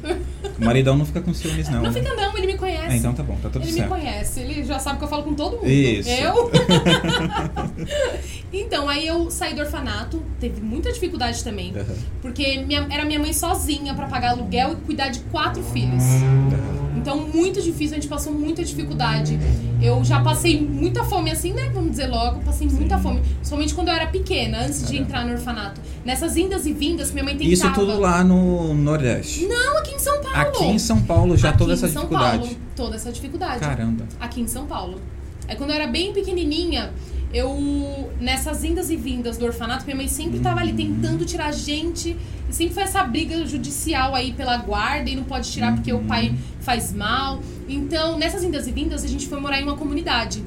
O 0.60 0.64
maridão 0.64 0.96
não 0.96 1.04
fica 1.04 1.20
com 1.20 1.34
ciúmes, 1.34 1.68
não. 1.68 1.82
Não 1.82 1.90
né? 1.90 2.00
fica 2.00 2.14
não, 2.14 2.38
ele 2.38 2.46
me 2.46 2.54
conhece. 2.56 2.92
É, 2.94 2.96
então 2.96 3.12
tá 3.12 3.24
bom, 3.24 3.34
tá 3.42 3.48
tudo 3.50 3.64
ele 3.64 3.72
certo. 3.72 3.92
me 3.92 3.98
conhece, 4.00 4.38
ele 4.40 4.62
já 4.64 4.78
sabe 4.78 4.98
que 4.98 5.04
eu 5.04 5.08
falo 5.08 5.24
com 5.24 5.34
todo 5.34 5.56
mundo. 5.56 5.66
Isso. 5.68 6.08
Eu? 6.08 6.48
então, 8.52 8.88
aí 8.88 9.04
eu 9.06 9.28
saí 9.28 9.54
do 9.54 9.60
orfanato, 9.62 10.22
teve 10.38 10.60
muita 10.60 10.92
dificuldade 10.92 11.42
também. 11.42 11.74
Porque 12.22 12.58
minha- 12.58 12.86
era 12.88 13.04
minha 13.04 13.18
mãe 13.18 13.32
sozinha 13.32 13.92
pra 13.94 14.06
pagar 14.06 14.30
aluguel 14.30 14.74
e 14.74 14.76
cuidar 14.76 15.08
de 15.08 15.18
quatro 15.32 15.60
filhos. 15.64 16.04
aham. 16.04 16.75
Então, 17.06 17.18
muito 17.18 17.62
difícil, 17.62 17.96
a 17.96 18.00
gente 18.00 18.08
passou 18.08 18.32
muita 18.32 18.64
dificuldade. 18.64 19.38
Eu 19.80 20.02
já 20.02 20.20
passei 20.20 20.60
muita 20.60 21.04
fome 21.04 21.30
assim, 21.30 21.52
né? 21.52 21.70
Vamos 21.72 21.90
dizer 21.90 22.08
logo, 22.08 22.40
passei 22.40 22.66
muita 22.68 22.98
fome. 22.98 23.22
Somente 23.44 23.72
quando 23.76 23.88
eu 23.88 23.94
era 23.94 24.08
pequena, 24.08 24.62
antes 24.62 24.80
de 24.80 24.86
Caramba. 24.86 25.04
entrar 25.04 25.24
no 25.24 25.32
orfanato. 25.34 25.80
Nessas 26.04 26.36
indas 26.36 26.66
e 26.66 26.72
vindas, 26.72 27.12
minha 27.12 27.22
mãe 27.22 27.34
tentava... 27.36 27.52
Isso 27.52 27.72
tudo 27.72 28.00
lá 28.00 28.24
no 28.24 28.74
Nordeste. 28.74 29.46
Não, 29.46 29.78
aqui 29.78 29.94
em 29.94 30.00
São 30.00 30.20
Paulo. 30.20 30.36
Aqui 30.36 30.64
em 30.64 30.78
São 30.80 31.00
Paulo 31.00 31.36
já 31.36 31.50
Aqui 31.50 31.58
toda 31.58 31.70
em 31.70 31.74
essa 31.74 31.86
São 31.86 32.02
dificuldade. 32.02 32.38
Paulo, 32.38 32.56
toda 32.74 32.96
essa 32.96 33.12
dificuldade. 33.12 33.60
Caramba. 33.60 34.04
Aqui 34.18 34.40
em 34.40 34.48
São 34.48 34.66
Paulo. 34.66 35.00
Aí 35.46 35.54
quando 35.54 35.70
eu 35.70 35.76
era 35.76 35.86
bem 35.86 36.12
pequenininha, 36.12 36.92
eu 37.32 38.12
nessas 38.20 38.64
indas 38.64 38.90
e 38.90 38.96
vindas 38.96 39.36
do 39.36 39.44
orfanato, 39.44 39.84
minha 39.84 39.96
mãe 39.96 40.08
sempre 40.08 40.40
tava 40.40 40.60
ali 40.60 40.72
tentando 40.72 41.24
tirar 41.24 41.52
gente. 41.52 42.16
Sempre 42.50 42.74
foi 42.74 42.84
essa 42.84 43.02
briga 43.02 43.44
judicial 43.44 44.14
aí 44.14 44.32
pela 44.32 44.56
guarda 44.58 45.10
e 45.10 45.16
não 45.16 45.24
pode 45.24 45.50
tirar 45.50 45.74
porque 45.74 45.92
o 45.92 45.98
pai 46.04 46.34
faz 46.60 46.92
mal. 46.92 47.40
Então, 47.68 48.16
nessas 48.16 48.44
indas 48.44 48.66
e 48.68 48.72
vindas, 48.72 49.04
a 49.04 49.08
gente 49.08 49.26
foi 49.26 49.40
morar 49.40 49.60
em 49.60 49.64
uma 49.64 49.76
comunidade. 49.76 50.42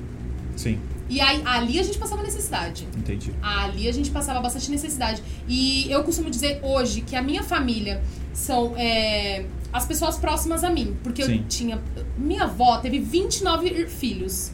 Sim, 0.56 0.80
E 1.10 1.20
aí, 1.22 1.42
ali 1.46 1.80
a 1.80 1.84
gente 1.84 1.98
passava 1.98 2.22
necessidade. 2.24 2.88
entendi. 2.98 3.34
Ali 3.42 3.88
a 3.88 3.92
gente 3.92 4.10
passava 4.12 4.40
bastante 4.40 4.70
necessidade. 4.72 5.22
E 5.48 5.92
eu 5.92 6.04
costumo 6.04 6.30
dizer 6.30 6.60
hoje 6.64 7.02
que 7.02 7.16
a 7.16 7.22
minha 7.22 7.44
família 7.44 8.02
são 8.34 8.74
é, 8.78 9.46
as 9.72 9.86
pessoas 9.86 10.18
próximas 10.18 10.64
a 10.64 10.70
mim. 10.70 10.96
Porque 11.04 11.24
Sim. 11.24 11.34
eu 11.38 11.44
tinha. 11.48 11.82
Minha 12.18 12.44
avó 12.44 12.78
teve 12.78 13.00
29 13.00 13.88
filhos. 13.88 14.52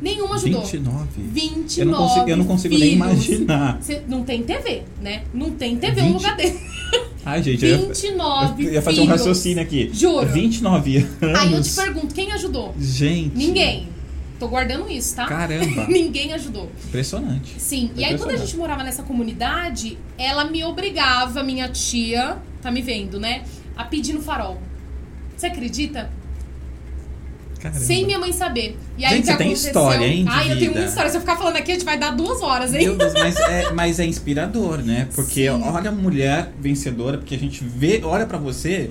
Nenhuma 0.00 0.34
ajudou. 0.36 0.60
29? 0.62 1.06
29 1.22 1.80
Eu 1.80 1.86
não 1.86 1.94
consigo, 1.98 2.28
eu 2.30 2.36
não 2.36 2.44
consigo 2.44 2.78
nem 2.78 2.92
imaginar. 2.92 3.78
Cê- 3.80 4.02
não 4.08 4.22
tem 4.22 4.42
TV, 4.42 4.82
né? 5.02 5.22
Não 5.32 5.50
tem 5.50 5.76
TV 5.76 6.00
um 6.02 6.04
20? 6.06 6.14
lugar 6.14 6.36
desse. 6.36 6.60
Ai, 7.24 7.42
gente, 7.42 7.64
eu 7.64 7.70
ia, 7.70 7.86
29 7.88 8.66
eu 8.66 8.72
ia 8.74 8.82
fazer 8.82 9.00
um 9.00 9.04
filhos. 9.04 9.18
raciocínio 9.20 9.62
aqui. 9.62 9.90
Juro. 9.94 10.26
29 10.26 10.96
anos. 10.98 11.40
Aí 11.40 11.52
eu 11.54 11.62
te 11.62 11.72
pergunto, 11.72 12.14
quem 12.14 12.30
ajudou? 12.32 12.74
Gente. 12.78 13.34
Ninguém. 13.36 13.88
Tô 14.38 14.48
guardando 14.48 14.90
isso, 14.90 15.16
tá? 15.16 15.24
Caramba. 15.26 15.86
Ninguém 15.88 16.32
ajudou. 16.34 16.70
Impressionante. 16.86 17.54
Sim, 17.58 17.90
e 17.96 18.04
aí 18.04 18.10
quando 18.10 18.12
a 18.12 18.12
Impressionante. 18.24 18.46
gente 18.46 18.56
morava 18.58 18.82
nessa 18.82 19.02
comunidade, 19.04 19.96
ela 20.18 20.44
me 20.44 20.62
obrigava, 20.64 21.42
minha 21.42 21.68
tia, 21.68 22.36
tá 22.60 22.70
me 22.70 22.82
vendo, 22.82 23.18
né? 23.18 23.44
A 23.76 23.84
pedir 23.84 24.12
no 24.12 24.20
farol. 24.20 24.60
Você 25.36 25.46
acredita? 25.46 26.10
Caramba. 27.64 27.80
Sem 27.80 28.04
minha 28.04 28.18
mãe 28.18 28.30
saber. 28.30 28.76
E 28.98 29.06
aí 29.06 29.16
Gente, 29.16 29.26
você 29.26 29.36
tem 29.36 29.46
aconteceu? 29.46 29.68
história, 29.70 30.06
hein, 30.06 30.26
Ai, 30.28 30.52
eu 30.52 30.58
tenho 30.58 30.72
muita 30.72 30.86
história. 30.86 31.10
Se 31.10 31.16
eu 31.16 31.20
ficar 31.22 31.36
falando 31.36 31.56
aqui, 31.56 31.70
a 31.70 31.74
gente 31.74 31.84
vai 31.84 31.98
dar 31.98 32.10
duas 32.10 32.42
horas, 32.42 32.74
hein? 32.74 32.94
Deus, 32.94 33.14
mas 33.14 33.36
é, 33.36 33.72
mas 33.72 33.98
é 33.98 34.04
inspirador, 34.04 34.78
né? 34.82 35.08
Porque 35.14 35.44
Sim. 35.50 35.62
olha 35.62 35.88
a 35.88 35.92
mulher 35.92 36.52
vencedora, 36.60 37.16
porque 37.16 37.34
a 37.34 37.38
gente 37.38 37.64
vê, 37.64 38.02
olha 38.04 38.26
pra 38.26 38.36
você, 38.36 38.90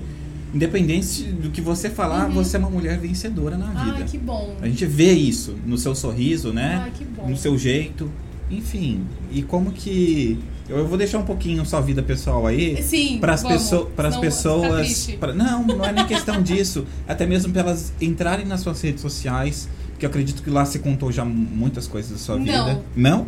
independente 0.52 1.22
do 1.22 1.50
que 1.50 1.60
você 1.60 1.88
falar, 1.88 2.28
você 2.28 2.56
é 2.56 2.58
uma 2.58 2.70
mulher 2.70 2.98
vencedora 2.98 3.56
na 3.56 3.68
vida. 3.68 3.80
Uhum. 3.80 3.94
Ai, 3.96 4.04
que 4.04 4.18
bom. 4.18 4.56
A 4.60 4.66
gente 4.66 4.86
vê 4.86 5.12
isso 5.12 5.56
no 5.64 5.78
seu 5.78 5.94
sorriso, 5.94 6.52
né? 6.52 6.80
Ai, 6.82 6.90
que 6.90 7.04
bom. 7.04 7.28
No 7.28 7.36
seu 7.36 7.56
jeito. 7.56 8.10
Enfim, 8.50 9.04
e 9.30 9.40
como 9.42 9.70
que. 9.70 10.36
Eu 10.68 10.78
eu 10.78 10.86
vou 10.86 10.96
deixar 10.96 11.18
um 11.18 11.24
pouquinho 11.24 11.64
sua 11.64 11.80
vida 11.80 12.02
pessoal 12.02 12.46
aí. 12.46 12.82
Sim, 12.82 13.18
Para 13.18 13.34
as 13.34 13.42
pessoas, 13.42 13.88
para 13.94 14.08
as 14.08 14.16
pessoas, 14.16 15.08
não, 15.34 15.62
não 15.64 15.84
é 15.84 15.92
nem 15.92 16.06
questão 16.06 16.40
disso. 16.42 16.86
Até 17.06 17.26
mesmo 17.26 17.52
para 17.52 17.62
elas 17.62 17.92
entrarem 18.00 18.46
nas 18.46 18.60
suas 18.60 18.80
redes 18.80 19.02
sociais, 19.02 19.68
que 19.98 20.06
eu 20.06 20.10
acredito 20.10 20.42
que 20.42 20.50
lá 20.50 20.64
você 20.64 20.78
contou 20.78 21.12
já 21.12 21.24
muitas 21.24 21.86
coisas 21.86 22.12
da 22.12 22.18
sua 22.18 22.36
Não. 22.36 22.44
vida. 22.44 22.82
Não? 22.96 23.26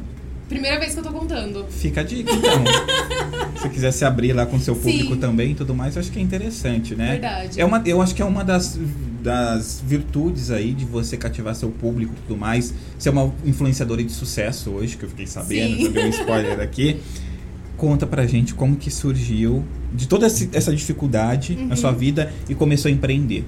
Primeira 0.48 0.78
vez 0.78 0.94
que 0.94 1.00
eu 1.00 1.02
tô 1.04 1.10
contando. 1.12 1.66
Fica 1.70 2.02
a 2.02 2.04
dica, 2.04 2.30
então. 2.32 2.64
se 3.56 3.62
você 3.62 3.68
quiser 3.68 3.90
se 3.92 4.04
abrir 4.04 4.32
lá 4.32 4.46
com 4.46 4.56
o 4.56 4.60
seu 4.60 4.76
público 4.76 5.14
Sim. 5.14 5.20
também 5.20 5.50
e 5.52 5.54
tudo 5.54 5.74
mais, 5.74 5.96
eu 5.96 6.00
acho 6.00 6.10
que 6.12 6.18
é 6.18 6.22
interessante, 6.22 6.94
né? 6.94 7.12
Verdade. 7.12 7.60
É 7.60 7.64
uma, 7.64 7.82
eu 7.84 8.00
acho 8.00 8.14
que 8.14 8.22
é 8.22 8.24
uma 8.24 8.44
das, 8.44 8.78
das 9.22 9.82
virtudes 9.84 10.50
aí 10.52 10.72
de 10.72 10.84
você 10.84 11.16
cativar 11.16 11.54
seu 11.56 11.70
público 11.70 12.12
e 12.16 12.28
tudo 12.28 12.38
mais. 12.38 12.72
Ser 12.98 13.10
uma 13.10 13.32
influenciadora 13.44 14.02
de 14.04 14.12
sucesso 14.12 14.70
hoje, 14.70 14.96
que 14.96 15.04
eu 15.04 15.08
fiquei 15.08 15.26
sabendo, 15.26 15.76
Sim. 15.78 15.82
já 15.84 15.90
dei 15.90 16.04
um 16.06 16.10
spoiler 16.10 16.60
aqui. 16.60 17.00
Conta 17.76 18.06
pra 18.06 18.24
gente 18.26 18.54
como 18.54 18.76
que 18.76 18.90
surgiu 18.90 19.64
de 19.92 20.06
toda 20.08 20.26
essa 20.26 20.74
dificuldade 20.74 21.56
na 21.56 21.70
Uhum. 21.70 21.76
sua 21.76 21.90
vida 21.92 22.32
e 22.48 22.54
começou 22.54 22.88
a 22.88 22.92
empreender. 22.92 23.44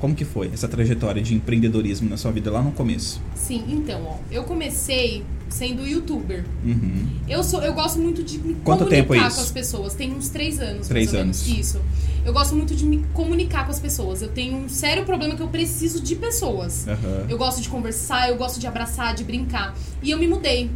Como 0.00 0.14
que 0.14 0.24
foi 0.24 0.50
essa 0.52 0.68
trajetória 0.68 1.20
de 1.20 1.34
empreendedorismo 1.34 2.08
na 2.08 2.16
sua 2.16 2.30
vida 2.30 2.50
lá 2.50 2.62
no 2.62 2.70
começo? 2.72 3.20
Sim, 3.34 3.64
então, 3.68 4.02
ó, 4.04 4.16
eu 4.30 4.44
comecei 4.44 5.24
sendo 5.48 5.86
youtuber. 5.86 6.44
Uhum. 6.64 7.06
Eu 7.28 7.42
sou, 7.42 7.62
eu 7.62 7.72
gosto 7.72 7.98
muito 7.98 8.22
de 8.22 8.38
me 8.38 8.54
Quanto 8.62 8.80
comunicar 8.84 8.96
tempo 9.02 9.14
é 9.14 9.18
com 9.18 9.24
as 9.24 9.50
pessoas. 9.50 9.94
Tem 9.94 10.12
uns 10.14 10.28
três 10.28 10.60
anos. 10.60 10.74
mais 10.76 10.88
Três 10.88 11.12
ou 11.12 11.20
menos. 11.20 11.46
anos. 11.48 11.58
Isso. 11.58 11.80
Eu 12.24 12.32
gosto 12.32 12.54
muito 12.54 12.74
de 12.74 12.84
me 12.84 13.04
comunicar 13.12 13.64
com 13.64 13.70
as 13.70 13.80
pessoas. 13.80 14.22
Eu 14.22 14.28
tenho 14.28 14.56
um 14.56 14.68
sério 14.68 15.04
problema 15.04 15.34
que 15.34 15.42
eu 15.42 15.48
preciso 15.48 16.00
de 16.00 16.14
pessoas. 16.14 16.86
Aham. 16.86 17.26
Eu 17.28 17.38
gosto 17.38 17.60
de 17.60 17.68
conversar, 17.68 18.28
eu 18.28 18.36
gosto 18.36 18.60
de 18.60 18.66
abraçar, 18.66 19.14
de 19.14 19.24
brincar. 19.24 19.74
E 20.02 20.10
eu 20.10 20.18
me 20.18 20.26
mudei. 20.26 20.70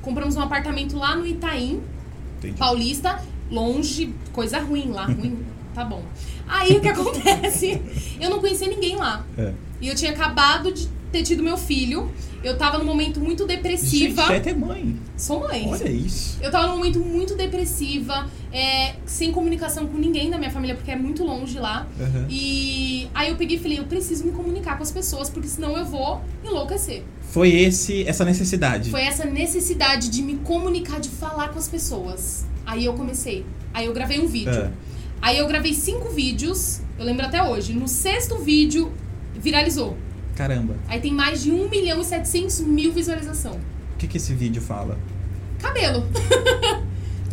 Compramos 0.00 0.36
um 0.36 0.40
apartamento 0.40 0.96
lá 0.96 1.16
no 1.16 1.26
Itaim, 1.26 1.80
Entendi. 2.38 2.56
Paulista, 2.56 3.20
longe, 3.50 4.14
coisa 4.32 4.60
ruim 4.60 4.90
lá, 4.90 5.06
ruim, 5.06 5.38
tá 5.76 5.84
bom. 5.84 6.02
Aí 6.48 6.78
o 6.78 6.80
que 6.80 6.88
acontece? 6.88 7.80
Eu 8.18 8.30
não 8.30 8.40
conhecia 8.40 8.66
ninguém 8.66 8.96
lá. 8.96 9.24
É. 9.36 9.52
E 9.78 9.88
eu 9.88 9.94
tinha 9.94 10.10
acabado 10.10 10.72
de 10.72 10.88
ter 11.12 11.22
tido 11.22 11.42
meu 11.42 11.58
filho. 11.58 12.10
Eu 12.42 12.56
tava 12.56 12.78
num 12.78 12.84
momento 12.84 13.20
muito 13.20 13.44
depressiva. 13.46 14.26
Gente, 14.28 14.48
é 14.48 14.54
mãe. 14.54 14.96
Sou 15.16 15.40
mãe. 15.40 15.66
Olha 15.68 15.88
isso. 15.88 16.38
Eu 16.40 16.50
tava 16.50 16.68
num 16.68 16.76
momento 16.76 17.00
muito 17.00 17.34
depressiva, 17.34 18.26
é, 18.52 18.94
sem 19.04 19.32
comunicação 19.32 19.86
com 19.86 19.98
ninguém 19.98 20.30
da 20.30 20.38
minha 20.38 20.50
família, 20.50 20.74
porque 20.74 20.90
é 20.90 20.96
muito 20.96 21.24
longe 21.24 21.58
lá. 21.58 21.86
Aham. 22.00 22.26
E 22.30 23.10
aí 23.12 23.30
eu 23.30 23.36
peguei 23.36 23.56
e 23.56 23.60
falei, 23.60 23.78
eu 23.78 23.84
preciso 23.84 24.24
me 24.24 24.32
comunicar 24.32 24.76
com 24.76 24.82
as 24.82 24.92
pessoas, 24.92 25.28
porque 25.28 25.48
senão 25.48 25.76
eu 25.76 25.84
vou 25.84 26.22
enlouquecer. 26.44 27.02
Foi 27.20 27.50
esse, 27.50 28.06
essa 28.08 28.24
necessidade. 28.24 28.90
Foi 28.90 29.02
essa 29.02 29.24
necessidade 29.26 30.08
de 30.08 30.22
me 30.22 30.36
comunicar, 30.36 31.00
de 31.00 31.08
falar 31.08 31.48
com 31.48 31.58
as 31.58 31.68
pessoas. 31.68 32.46
Aí 32.64 32.84
eu 32.84 32.94
comecei. 32.94 33.44
Aí 33.74 33.86
eu 33.86 33.92
gravei 33.92 34.20
um 34.20 34.26
vídeo. 34.26 34.52
É. 34.52 34.70
Aí 35.20 35.38
eu 35.38 35.46
gravei 35.48 35.72
cinco 35.74 36.10
vídeos, 36.10 36.80
eu 36.98 37.04
lembro 37.04 37.26
até 37.26 37.42
hoje. 37.42 37.72
No 37.72 37.88
sexto 37.88 38.38
vídeo, 38.38 38.92
viralizou. 39.34 39.96
Caramba. 40.34 40.76
Aí 40.86 41.00
tem 41.00 41.12
mais 41.12 41.42
de 41.42 41.50
1 41.50 41.68
milhão 41.68 42.00
e 42.00 42.04
700 42.04 42.60
mil 42.60 42.92
visualização. 42.92 43.54
O 43.94 43.98
que, 43.98 44.06
que 44.06 44.18
esse 44.18 44.34
vídeo 44.34 44.60
fala? 44.60 44.98
Cabelo. 45.58 46.06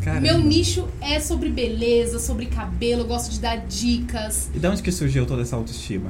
Caramba. 0.03 0.21
Meu 0.21 0.39
nicho 0.39 0.87
é 1.01 1.19
sobre 1.19 1.49
beleza, 1.49 2.19
sobre 2.19 2.45
cabelo, 2.47 3.01
eu 3.01 3.05
gosto 3.07 3.31
de 3.31 3.39
dar 3.39 3.57
dicas. 3.57 4.49
E 4.53 4.59
de 4.59 4.67
onde 4.67 4.81
que 4.81 4.91
surgiu 4.91 5.25
toda 5.25 5.41
essa 5.41 5.55
autoestima? 5.55 6.09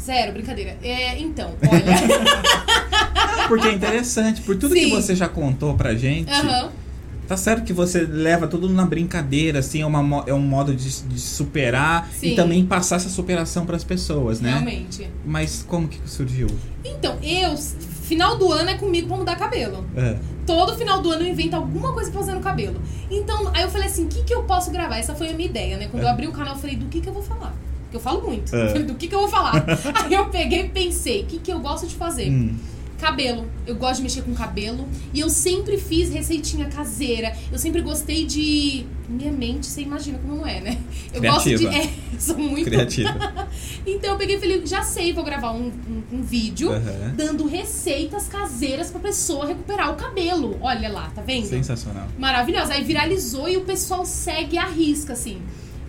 Zero, 0.00 0.32
brincadeira. 0.32 0.78
É, 0.82 1.18
então, 1.18 1.54
olha. 1.62 2.50
Porque 3.48 3.68
é 3.68 3.72
interessante, 3.72 4.40
por 4.42 4.56
tudo 4.56 4.74
que 4.74 4.84
Sim. 4.84 4.90
você 4.90 5.14
já 5.14 5.28
contou 5.28 5.74
pra 5.74 5.94
gente, 5.94 6.30
Aham. 6.30 6.70
Tá 7.30 7.36
certo 7.36 7.62
que 7.62 7.72
você 7.72 8.00
leva 8.00 8.48
tudo 8.48 8.68
na 8.68 8.84
brincadeira, 8.84 9.60
assim, 9.60 9.82
é, 9.82 9.86
uma, 9.86 10.24
é 10.26 10.34
um 10.34 10.40
modo 10.40 10.74
de, 10.74 11.02
de 11.02 11.20
superar 11.20 12.10
Sim. 12.12 12.32
e 12.32 12.34
também 12.34 12.66
passar 12.66 12.96
essa 12.96 13.08
superação 13.08 13.64
pras 13.64 13.84
pessoas, 13.84 14.40
né? 14.40 14.50
Realmente. 14.50 15.08
Mas 15.24 15.64
como 15.64 15.86
que 15.86 16.00
surgiu? 16.10 16.48
Então, 16.84 17.16
eu, 17.22 17.56
final 17.56 18.36
do 18.36 18.50
ano 18.50 18.70
é 18.70 18.74
comigo 18.74 19.06
pra 19.06 19.16
mudar 19.16 19.36
cabelo. 19.36 19.86
É. 19.96 20.16
Todo 20.44 20.76
final 20.76 21.00
do 21.00 21.12
ano 21.12 21.22
eu 21.22 21.28
invento 21.28 21.54
alguma 21.54 21.92
coisa 21.92 22.10
pra 22.10 22.18
fazer 22.18 22.34
no 22.34 22.40
cabelo. 22.40 22.82
Então, 23.08 23.48
aí 23.54 23.62
eu 23.62 23.70
falei 23.70 23.86
assim, 23.86 24.06
o 24.06 24.08
que, 24.08 24.24
que 24.24 24.34
eu 24.34 24.42
posso 24.42 24.72
gravar? 24.72 24.98
Essa 24.98 25.14
foi 25.14 25.28
a 25.28 25.32
minha 25.32 25.48
ideia, 25.48 25.76
né? 25.76 25.86
Quando 25.88 26.02
eu 26.02 26.08
É. 26.08 26.10
abri 26.10 26.26
o 26.26 26.32
canal, 26.32 26.54
eu 26.54 26.60
falei, 26.60 26.74
do 26.74 26.86
que, 26.86 27.00
que 27.00 27.08
eu 27.08 27.12
vou 27.12 27.22
falar? 27.22 27.54
Porque 27.82 27.96
eu 27.96 28.00
falo 28.00 28.22
muito. 28.22 28.52
É. 28.56 28.64
Eu 28.64 28.68
falei, 28.70 28.82
do 28.82 28.94
que, 28.96 29.06
que 29.06 29.14
eu 29.14 29.20
vou 29.20 29.28
falar? 29.28 29.64
aí 30.02 30.12
eu 30.12 30.24
peguei 30.30 30.62
e 30.62 30.68
pensei, 30.68 31.22
o 31.22 31.26
que, 31.26 31.38
que 31.38 31.52
eu 31.52 31.60
gosto 31.60 31.86
de 31.86 31.94
fazer? 31.94 32.28
Hum. 32.28 32.56
Cabelo. 33.00 33.46
Eu 33.66 33.74
gosto 33.76 33.96
de 33.96 34.02
mexer 34.02 34.22
com 34.22 34.34
cabelo. 34.34 34.86
E 35.14 35.20
eu 35.20 35.28
sempre 35.30 35.78
fiz 35.78 36.10
receitinha 36.10 36.66
caseira. 36.66 37.34
Eu 37.50 37.58
sempre 37.58 37.80
gostei 37.80 38.24
de. 38.26 38.84
Minha 39.08 39.32
mente, 39.32 39.66
você 39.66 39.80
imagina 39.82 40.18
como 40.18 40.46
é, 40.46 40.60
né? 40.60 40.78
Eu 41.12 41.20
gosto 41.22 41.48
de. 41.48 41.56
Criativa. 41.66 41.90
É, 42.12 42.18
sou 42.20 42.36
muito. 42.38 42.64
Criativa. 42.64 43.48
Então 43.86 44.10
eu 44.10 44.18
peguei 44.18 44.36
e 44.36 44.38
falei, 44.40 44.66
já 44.66 44.82
sei, 44.82 45.12
vou 45.12 45.24
gravar 45.24 45.52
um, 45.52 45.66
um, 45.68 46.02
um 46.18 46.22
vídeo 46.22 46.70
Aham. 46.70 47.14
dando 47.16 47.46
receitas 47.46 48.28
caseiras 48.28 48.90
pra 48.90 49.00
pessoa 49.00 49.46
recuperar 49.46 49.90
o 49.90 49.96
cabelo. 49.96 50.58
Olha 50.60 50.88
lá, 50.90 51.10
tá 51.14 51.22
vendo? 51.22 51.46
Sensacional. 51.46 52.06
Maravilhosa. 52.18 52.74
Aí 52.74 52.84
viralizou 52.84 53.48
e 53.48 53.56
o 53.56 53.62
pessoal 53.62 54.04
segue 54.04 54.58
a 54.58 54.66
risca, 54.66 55.14
assim. 55.14 55.40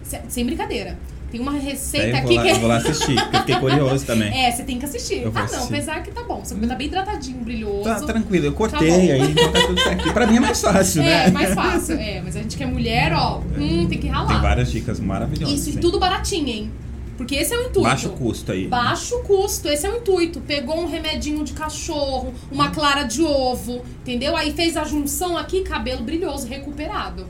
Se- 0.04 0.22
Sem 0.30 0.46
brincadeira. 0.46 0.98
Tem 1.32 1.40
uma 1.40 1.54
receita 1.54 2.18
aqui 2.18 2.36
lá, 2.36 2.44
que 2.44 2.50
eu 2.50 2.56
vou 2.56 2.68
lá 2.68 2.76
assistir, 2.76 3.16
porque 3.16 3.36
eu 3.36 3.40
fiquei 3.40 3.56
curioso 3.56 4.06
também. 4.06 4.46
É, 4.46 4.52
você 4.52 4.64
tem 4.64 4.78
que 4.78 4.86
assistir. 4.86 5.22
Eu 5.22 5.30
Ah, 5.34 5.40
não, 5.40 5.46
assistir. 5.46 5.64
apesar 5.74 6.04
que 6.04 6.12
tá 6.12 6.24
bom. 6.24 6.44
Seu 6.44 6.56
cabelo 6.58 6.72
tá 6.74 6.78
bem 6.78 6.88
hidratadinho, 6.88 7.38
brilhoso. 7.38 7.84
Tá 7.84 8.02
tranquilo, 8.02 8.46
eu 8.48 8.52
Tá 8.52 8.58
cortei 8.58 8.90
bom. 8.92 9.00
aí, 9.00 9.32
então 9.32 9.52
tá 9.52 9.62
tudo 9.66 9.82
certo. 9.82 10.14
Pra 10.14 10.28
mim 10.28 10.36
é 10.36 10.40
mais 10.42 10.62
fácil, 10.62 11.02
né? 11.04 11.28
É, 11.28 11.32
mais 11.32 11.54
fácil. 11.54 11.96
É, 11.96 12.22
mas 12.22 12.36
a 12.36 12.42
gente 12.42 12.58
que 12.58 12.64
é 12.64 12.66
mulher, 12.66 13.14
ó, 13.14 13.40
hum, 13.40 13.88
tem 13.88 13.98
que 13.98 14.08
ralar. 14.08 14.28
Tem 14.28 14.42
várias 14.42 14.70
dicas 14.72 15.00
maravilhosas. 15.00 15.58
Isso, 15.58 15.70
e 15.70 15.74
hein? 15.74 15.80
tudo 15.80 15.98
baratinho, 16.00 16.48
hein? 16.50 16.72
Porque 17.16 17.36
esse 17.36 17.54
é 17.54 17.58
o 17.58 17.62
intuito. 17.62 17.82
Baixo 17.84 18.10
custo 18.10 18.52
aí. 18.52 18.68
Baixo 18.68 19.20
custo, 19.20 19.68
esse 19.70 19.86
é 19.86 19.90
o 19.90 19.98
intuito. 19.98 20.42
Pegou 20.42 20.82
um 20.82 20.88
remedinho 20.88 21.44
de 21.46 21.54
cachorro, 21.54 22.34
uma 22.52 22.72
clara 22.72 23.04
de 23.04 23.22
ovo, 23.22 23.84
entendeu? 24.02 24.36
Aí 24.36 24.52
fez 24.52 24.76
a 24.76 24.84
junção 24.84 25.38
aqui, 25.38 25.62
cabelo 25.62 26.04
brilhoso, 26.04 26.48
recuperado. 26.48 27.26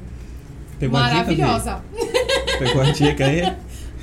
Pegou 0.80 0.98
a 0.98 1.04
dica, 1.04 1.16
Maravilhosa. 1.18 1.82
Pegou 2.58 2.82
a 2.82 2.92
dica 2.92 3.26
aí? 3.26 3.54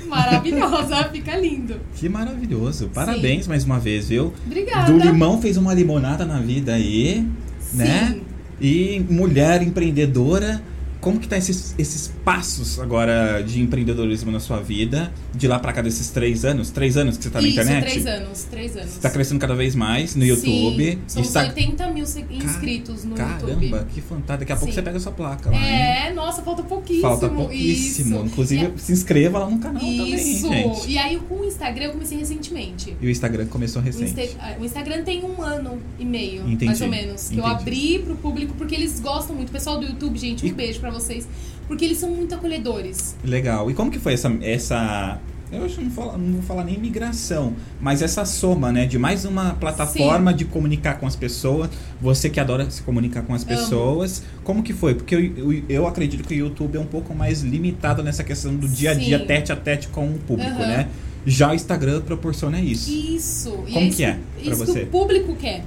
Maravilhosa, 0.09 1.03
fica 1.13 1.37
lindo. 1.37 1.75
Que 1.95 2.09
maravilhoso. 2.09 2.89
Parabéns 2.93 3.47
mais 3.47 3.63
uma 3.63 3.79
vez, 3.79 4.09
viu? 4.09 4.33
Obrigada. 4.45 4.91
Do 4.91 4.97
limão 4.97 5.41
fez 5.41 5.55
uma 5.57 5.73
limonada 5.73 6.25
na 6.25 6.39
vida 6.39 6.73
aí, 6.73 7.25
né? 7.73 8.13
Sim. 8.13 8.21
E 8.59 9.05
mulher 9.09 9.61
empreendedora. 9.61 10.61
Como 11.01 11.17
que 11.19 11.27
tá 11.29 11.37
esses, 11.37 11.73
esses 11.77 12.09
passos 12.25 12.77
agora 12.79 13.41
de 13.41 13.61
empreendedorismo 13.61 14.31
na 14.31 14.39
sua 14.39 14.59
vida? 14.61 15.13
De 15.33 15.47
lá 15.47 15.57
pra 15.57 15.71
cá 15.71 15.81
desses 15.81 16.09
três 16.09 16.43
anos? 16.43 16.71
Três 16.71 16.97
anos 16.97 17.17
que 17.17 17.23
você 17.23 17.29
tá 17.29 17.41
na 17.41 17.47
Isso, 17.47 17.59
internet? 17.61 17.83
três 17.89 18.05
anos, 18.05 18.43
três 18.43 18.75
anos. 18.75 18.89
Você 18.91 18.99
tá 18.99 19.09
crescendo 19.09 19.39
cada 19.39 19.55
vez 19.55 19.75
mais 19.75 20.15
no 20.15 20.25
YouTube. 20.25 20.83
Sim, 20.91 20.99
somos 21.07 21.27
Está- 21.29 21.41
80 21.43 21.87
mil 21.91 22.03
inscritos 22.03 23.03
no 23.05 23.15
Caramba, 23.15 23.49
YouTube. 23.49 23.85
que 23.93 24.01
fantástico. 24.01 24.39
Daqui 24.39 24.51
a 24.51 24.55
pouco 24.55 24.71
Sim. 24.71 24.75
você 24.75 24.81
pega 24.81 24.97
a 24.97 24.99
sua 24.99 25.11
placa 25.11 25.49
lá, 25.49 25.55
hein? 25.57 25.63
É, 26.09 26.13
nossa, 26.13 26.41
falta 26.41 26.63
pouquíssimo. 26.63 27.01
Falta 27.01 27.29
pouquíssimo. 27.29 28.15
Isso. 28.17 28.25
Inclusive, 28.25 28.73
se 28.77 28.91
inscreva 28.91 29.39
lá 29.39 29.49
no 29.49 29.59
canal 29.59 29.81
Isso. 29.83 30.47
também, 30.47 30.73
gente. 30.73 30.89
E 30.91 30.97
aí 30.97 31.17
com 31.29 31.35
o 31.35 31.45
Instagram 31.45 31.85
eu 31.85 31.91
comecei 31.93 32.17
recentemente. 32.17 32.95
E 33.01 33.07
o 33.07 33.09
Instagram 33.09 33.45
começou 33.47 33.81
O, 33.81 33.85
recente. 33.85 34.11
Insta- 34.21 34.37
ah, 34.39 34.55
o 34.59 34.65
Instagram 34.65 35.03
tem 35.03 35.23
um 35.23 35.41
ano 35.41 35.79
e 35.97 36.05
meio, 36.05 36.41
Entendi, 36.43 36.65
mais 36.65 36.81
ou 36.81 36.87
menos. 36.89 37.29
Que 37.29 37.37
eu 37.37 37.45
entendi. 37.45 37.61
abri 37.61 37.99
pro 37.99 38.15
público 38.15 38.53
porque 38.57 38.75
eles 38.75 38.99
gostam 38.99 39.35
muito. 39.35 39.49
O 39.49 39.51
pessoal 39.51 39.79
do 39.79 39.85
YouTube, 39.85 40.17
gente, 40.17 40.45
um 40.45 40.49
E- 40.49 40.51
beijo 40.51 40.79
pra 40.79 40.88
vocês. 40.91 41.27
Porque 41.67 41.85
eles 41.85 41.97
são 41.97 42.09
muito 42.09 42.33
acolhedores. 42.35 43.15
Legal. 43.23 43.69
E 43.69 43.73
como 43.73 43.91
que 43.91 43.99
foi 43.99 44.13
essa. 44.13 44.31
essa 44.41 45.19
eu 45.51 45.65
acho 45.65 45.77
que 45.77 45.83
não, 45.83 45.89
falo- 45.91 46.15
não 46.17 46.33
vou 46.33 46.41
falar 46.43 46.63
nem 46.63 46.77
migração, 46.77 47.55
mas 47.81 48.03
essa 48.03 48.23
soma, 48.23 48.71
né? 48.71 48.85
De 48.85 48.99
mais 48.99 49.25
uma 49.25 49.53
plataforma 49.55 50.31
de 50.31 50.45
comunicar 50.45 50.99
com 50.99 51.07
as 51.07 51.15
pessoas. 51.15 51.69
Você 51.99 52.29
que 52.29 52.39
adora 52.39 52.69
se 52.69 52.83
comunicar 52.83 53.23
com 53.23 53.33
as 53.33 53.41
Amo. 53.43 53.49
pessoas. 53.49 54.23
Como 54.43 54.61
que 54.61 54.73
foi? 54.73 54.93
Porque 54.93 55.15
eu, 55.15 55.19
eu, 55.51 55.63
eu 55.67 55.87
acredito 55.87 56.23
que 56.27 56.35
o 56.35 56.37
YouTube 56.37 56.77
é 56.77 56.79
um 56.79 56.85
pouco 56.85 57.15
mais 57.15 57.41
limitado 57.41 58.03
nessa 58.03 58.23
questão 58.23 58.55
do 58.55 58.67
dia 58.67 58.91
a 58.91 58.93
dia, 58.93 59.17
Sim. 59.19 59.25
tete 59.25 59.51
a 59.51 59.55
tete 59.55 59.87
com 59.87 60.07
o 60.07 60.19
público, 60.19 60.51
Aham. 60.51 60.67
né? 60.67 60.87
Já 61.25 61.51
o 61.51 61.55
Instagram 61.55 62.01
proporciona 62.01 62.59
isso. 62.61 62.89
Isso. 62.91 63.63
E 63.67 63.73
Como 63.73 63.87
isso, 63.87 63.97
que 63.97 64.03
é 64.03 64.19
pra 64.43 64.51
isso 64.53 64.65
você? 64.65 64.79
que 64.81 64.85
o 64.85 64.87
público 64.87 65.35
quer. 65.35 65.63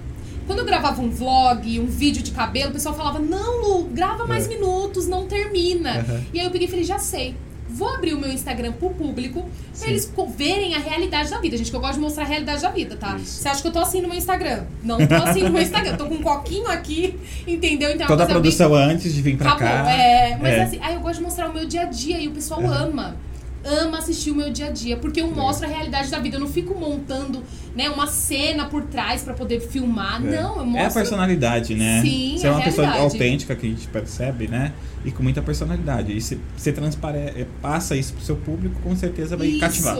Quando 0.46 0.58
eu 0.60 0.64
gravava 0.64 1.00
um 1.00 1.10
vlog, 1.10 1.78
um 1.80 1.86
vídeo 1.86 2.22
de 2.22 2.30
cabelo, 2.32 2.70
o 2.70 2.72
pessoal 2.72 2.94
falava: 2.94 3.18
Não, 3.18 3.60
Lu, 3.62 3.84
grava 3.84 4.26
mais 4.26 4.46
É. 4.46 4.48
minutos, 4.48 5.06
não 5.06 5.26
termina. 5.26 5.98
Aham. 6.00 6.20
E 6.32 6.40
aí 6.40 6.46
eu 6.46 6.50
peguei 6.50 6.66
e 6.66 6.70
falei: 6.70 6.84
Já 6.84 6.98
sei. 6.98 7.34
Vou 7.74 7.88
abrir 7.88 8.12
o 8.12 8.18
meu 8.20 8.30
Instagram 8.30 8.72
pro 8.72 8.90
público 8.90 9.40
pra 9.40 9.48
Sim. 9.72 9.90
eles 9.90 10.12
verem 10.36 10.74
a 10.74 10.78
realidade 10.78 11.30
da 11.30 11.38
vida. 11.40 11.56
Gente, 11.56 11.70
que 11.70 11.76
eu 11.76 11.80
gosto 11.80 11.94
de 11.94 12.00
mostrar 12.00 12.24
a 12.24 12.26
realidade 12.26 12.60
da 12.60 12.68
vida, 12.70 12.96
tá? 12.96 13.16
Isso. 13.16 13.40
Você 13.40 13.48
acha 13.48 13.62
que 13.62 13.68
eu 13.68 13.72
tô 13.72 13.78
assim 13.78 14.02
no 14.02 14.08
meu 14.08 14.18
Instagram? 14.18 14.64
Não 14.84 14.98
tô 15.06 15.14
assim 15.14 15.42
no 15.44 15.50
meu 15.50 15.62
Instagram. 15.62 15.92
Eu 15.92 15.96
tô 15.96 16.04
com 16.04 16.16
um 16.16 16.22
coquinho 16.22 16.66
aqui, 16.68 17.18
entendeu? 17.46 17.90
Então, 17.90 18.06
Toda 18.06 18.24
a 18.24 18.26
coisa 18.26 18.40
bem- 18.40 18.42
produção 18.42 18.74
antes 18.74 19.14
de 19.14 19.22
vir 19.22 19.38
pra 19.38 19.52
Acabou. 19.52 19.84
cá. 19.86 19.90
É, 19.90 20.36
mas 20.36 20.52
É. 20.52 20.62
assim, 20.64 20.78
aí 20.82 20.94
eu 20.96 21.00
gosto 21.00 21.16
de 21.18 21.22
mostrar 21.24 21.48
o 21.48 21.54
meu 21.54 21.64
dia 21.66 21.82
a 21.82 21.84
dia 21.86 22.20
e 22.20 22.28
o 22.28 22.32
pessoal 22.32 22.60
Uhum. 22.60 22.70
ama. 22.74 23.16
Ama 23.64 23.98
assistir 23.98 24.30
o 24.30 24.34
meu 24.34 24.50
dia 24.50 24.66
a 24.66 24.70
dia, 24.70 24.96
porque 24.96 25.20
eu 25.20 25.30
mostro 25.30 25.66
a 25.66 25.70
realidade 25.70 26.10
da 26.10 26.18
vida. 26.18 26.36
Eu 26.36 26.40
não 26.40 26.48
fico 26.48 26.74
montando, 26.78 27.42
né, 27.76 27.88
uma 27.88 28.06
cena 28.08 28.64
por 28.64 28.82
trás 28.84 29.22
pra 29.22 29.34
poder 29.34 29.60
filmar. 29.60 30.16
É. 30.24 30.40
Não, 30.42 30.56
eu 30.56 30.60
É 30.60 30.62
a 30.62 30.64
mostro. 30.64 30.94
personalidade, 30.94 31.74
né? 31.74 32.02
Sim, 32.02 32.34
Você 32.36 32.46
é 32.46 32.50
a 32.50 32.52
uma 32.54 32.62
pessoa 32.62 32.86
realidade. 32.88 33.14
autêntica 33.14 33.54
que 33.54 33.66
a 33.66 33.70
gente 33.70 33.86
percebe, 33.88 34.48
né? 34.48 34.72
E 35.04 35.10
com 35.10 35.22
muita 35.22 35.40
personalidade. 35.42 36.16
E 36.16 36.20
se 36.20 36.38
você 36.56 36.72
transpare... 36.72 37.18
é, 37.18 37.46
passa 37.60 37.96
isso 37.96 38.12
pro 38.14 38.24
seu 38.24 38.36
público, 38.36 38.80
com 38.82 38.94
certeza 38.96 39.36
vai 39.36 39.46
Isso. 39.48 39.60
cativar. 39.60 39.96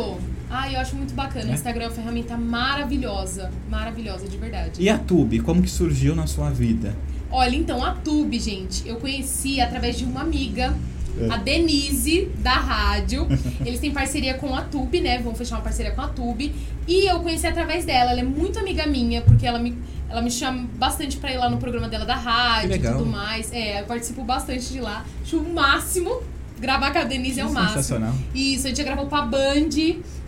Ah, 0.51 0.71
eu 0.71 0.79
acho 0.81 0.95
muito 0.97 1.15
bacana. 1.15 1.51
O 1.51 1.55
Instagram 1.55 1.85
é 1.85 1.89
uma 1.89 1.95
ferramenta 1.95 2.37
maravilhosa. 2.37 3.51
Maravilhosa, 3.71 4.27
de 4.29 4.37
verdade. 4.37 4.83
E 4.83 4.89
a 4.89 4.99
Tube, 4.99 5.41
como 5.41 5.63
que 5.63 5.71
surgiu 5.71 6.15
na 6.15 6.27
sua 6.27 6.51
vida? 6.51 6.95
Olha, 7.31 7.57
então, 7.57 7.83
a 7.83 7.93
Tube, 7.95 8.39
gente, 8.39 8.87
eu 8.87 8.97
conheci 8.97 9.61
através 9.61 9.97
de 9.99 10.05
uma 10.05 10.21
amiga, 10.21 10.65
É. 10.67 11.02
a 11.31 11.37
Denise, 11.37 12.29
da 12.39 12.55
rádio. 12.55 13.27
Eles 13.65 13.81
têm 13.81 13.91
parceria 13.91 14.35
com 14.35 14.55
a 14.55 14.63
Tube, 14.63 15.01
né? 15.01 15.19
Vão 15.19 15.35
fechar 15.35 15.57
uma 15.57 15.63
parceria 15.63 15.93
com 15.93 16.01
a 16.01 16.09
Tube. 16.09 16.55
E 16.87 17.07
eu 17.11 17.21
conheci 17.21 17.47
através 17.47 17.85
dela. 17.85 18.13
Ela 18.13 18.21
é 18.21 18.25
muito 18.25 18.59
amiga 18.59 18.87
minha, 18.87 19.23
porque 19.23 19.47
ela 19.47 19.59
me, 19.59 19.77
ela 20.09 20.23
me 20.23 20.31
chama 20.31 20.69
bastante 20.77 21.17
pra 21.17 21.33
ir 21.33 21.39
lá 21.39 21.49
no 21.49 21.59
programa 21.59 21.89
dela 21.89 22.05
da 22.05 22.17
rádio 22.17 22.75
e 22.75 22.79
tudo 22.79 23.07
mais. 23.07 23.53
É, 23.53 23.81
eu 23.81 23.85
participo 23.85 24.23
bastante 24.25 24.73
de 24.73 24.81
lá. 24.81 25.05
Acho 25.23 25.39
o 25.39 25.53
máximo. 25.55 26.23
Gravar 26.61 26.93
com 26.93 26.99
a 26.99 27.05
Denise 27.05 27.41
é 27.41 27.45
o 27.45 27.53
máximo. 27.53 27.83
Sensacional. 27.83 28.15
Isso, 28.35 28.67
a 28.67 28.69
gente 28.69 28.77
já 28.77 28.85
gravou 28.85 29.07
pra 29.07 29.23
Band. 29.23 29.69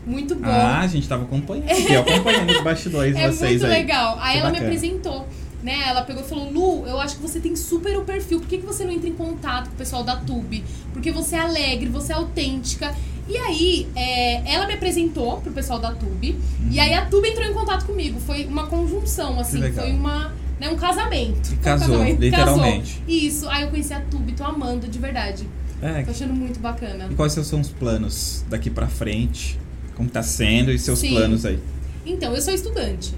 Muito 0.06 0.34
bom. 0.34 0.50
Ah, 0.50 0.80
a 0.80 0.86
gente 0.86 1.08
tava 1.08 1.24
acompanhando. 1.24 1.70
Eu 1.70 2.00
acompanhando 2.00 2.50
os 2.50 2.62
bastidores 2.62 3.16
é 3.16 3.30
vocês 3.30 3.62
muito 3.62 3.66
aí. 3.66 3.82
legal. 3.82 4.18
Aí 4.20 4.38
ela 4.38 4.50
bacana. 4.50 4.60
me 4.60 4.66
apresentou. 4.66 5.26
Né? 5.64 5.82
Ela 5.88 6.02
pegou 6.02 6.22
e 6.22 6.26
falou: 6.26 6.52
Lu, 6.52 6.86
eu 6.86 7.00
acho 7.00 7.16
que 7.16 7.22
você 7.22 7.40
tem 7.40 7.56
super 7.56 7.96
o 7.96 8.04
perfil. 8.04 8.38
Por 8.38 8.46
que, 8.46 8.58
que 8.58 8.66
você 8.66 8.84
não 8.84 8.92
entra 8.92 9.08
em 9.08 9.14
contato 9.14 9.68
com 9.68 9.74
o 9.74 9.78
pessoal 9.78 10.04
da 10.04 10.14
Tube? 10.14 10.62
Porque 10.92 11.10
você 11.10 11.36
é 11.36 11.40
alegre, 11.40 11.88
você 11.88 12.12
é 12.12 12.16
autêntica. 12.16 12.94
E 13.26 13.34
aí, 13.38 13.88
é, 13.96 14.52
ela 14.54 14.66
me 14.66 14.74
apresentou 14.74 15.40
pro 15.40 15.50
pessoal 15.52 15.78
da 15.78 15.90
Tube. 15.92 16.38
E 16.70 16.78
aí 16.78 16.92
a 16.92 17.06
Tube 17.06 17.26
entrou 17.26 17.46
em 17.46 17.54
contato 17.54 17.86
comigo. 17.86 18.20
Foi 18.20 18.44
uma 18.44 18.66
conjunção, 18.66 19.40
assim. 19.40 19.72
Foi 19.72 19.90
uma, 19.90 20.34
né, 20.60 20.68
um 20.68 20.76
casamento. 20.76 21.54
Um 21.54 21.56
casou, 21.56 21.88
casamento. 21.88 22.20
literalmente. 22.20 22.98
Casou. 22.98 23.08
Isso. 23.08 23.48
Aí 23.48 23.62
eu 23.62 23.70
conheci 23.70 23.94
a 23.94 24.00
Tube, 24.00 24.32
tô 24.34 24.44
amando, 24.44 24.86
de 24.86 24.98
verdade. 24.98 25.48
É, 25.80 26.02
Tô 26.02 26.10
achando 26.10 26.34
muito 26.34 26.60
bacana. 26.60 27.08
E 27.10 27.14
quais 27.14 27.32
são 27.32 27.60
os 27.60 27.70
planos 27.70 28.44
daqui 28.50 28.68
pra 28.68 28.86
frente? 28.86 29.58
Como 29.94 30.10
tá 30.10 30.22
sendo 30.22 30.70
e 30.70 30.78
seus 30.78 30.98
Sim. 30.98 31.14
planos 31.14 31.46
aí? 31.46 31.58
Então, 32.04 32.34
eu 32.34 32.42
sou 32.42 32.52
estudante. 32.52 33.14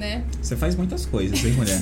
Né? 0.00 0.24
Você 0.40 0.56
faz 0.56 0.74
muitas 0.74 1.04
coisas, 1.04 1.44
hein, 1.44 1.52
mulher? 1.52 1.78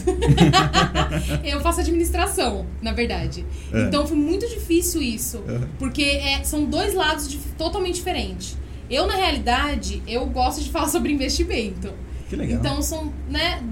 Eu 1.44 1.60
faço 1.60 1.80
administração, 1.80 2.66
na 2.82 2.92
verdade. 2.92 3.46
É. 3.72 3.82
Então 3.84 4.04
foi 4.08 4.16
muito 4.16 4.44
difícil 4.48 5.00
isso. 5.00 5.38
Uhum. 5.38 5.68
Porque 5.78 6.02
é, 6.02 6.42
são 6.42 6.64
dois 6.64 6.94
lados 6.94 7.28
dif- 7.28 7.52
totalmente 7.56 7.94
diferentes. 7.94 8.56
Eu, 8.90 9.06
na 9.06 9.14
realidade, 9.14 10.02
eu 10.04 10.26
gosto 10.26 10.60
de 10.64 10.68
falar 10.68 10.88
sobre 10.90 11.12
investimento. 11.12 11.92
Que 12.28 12.34
legal. 12.34 12.58
Então 12.58 12.82
são, 12.82 13.12
né, 13.30 13.62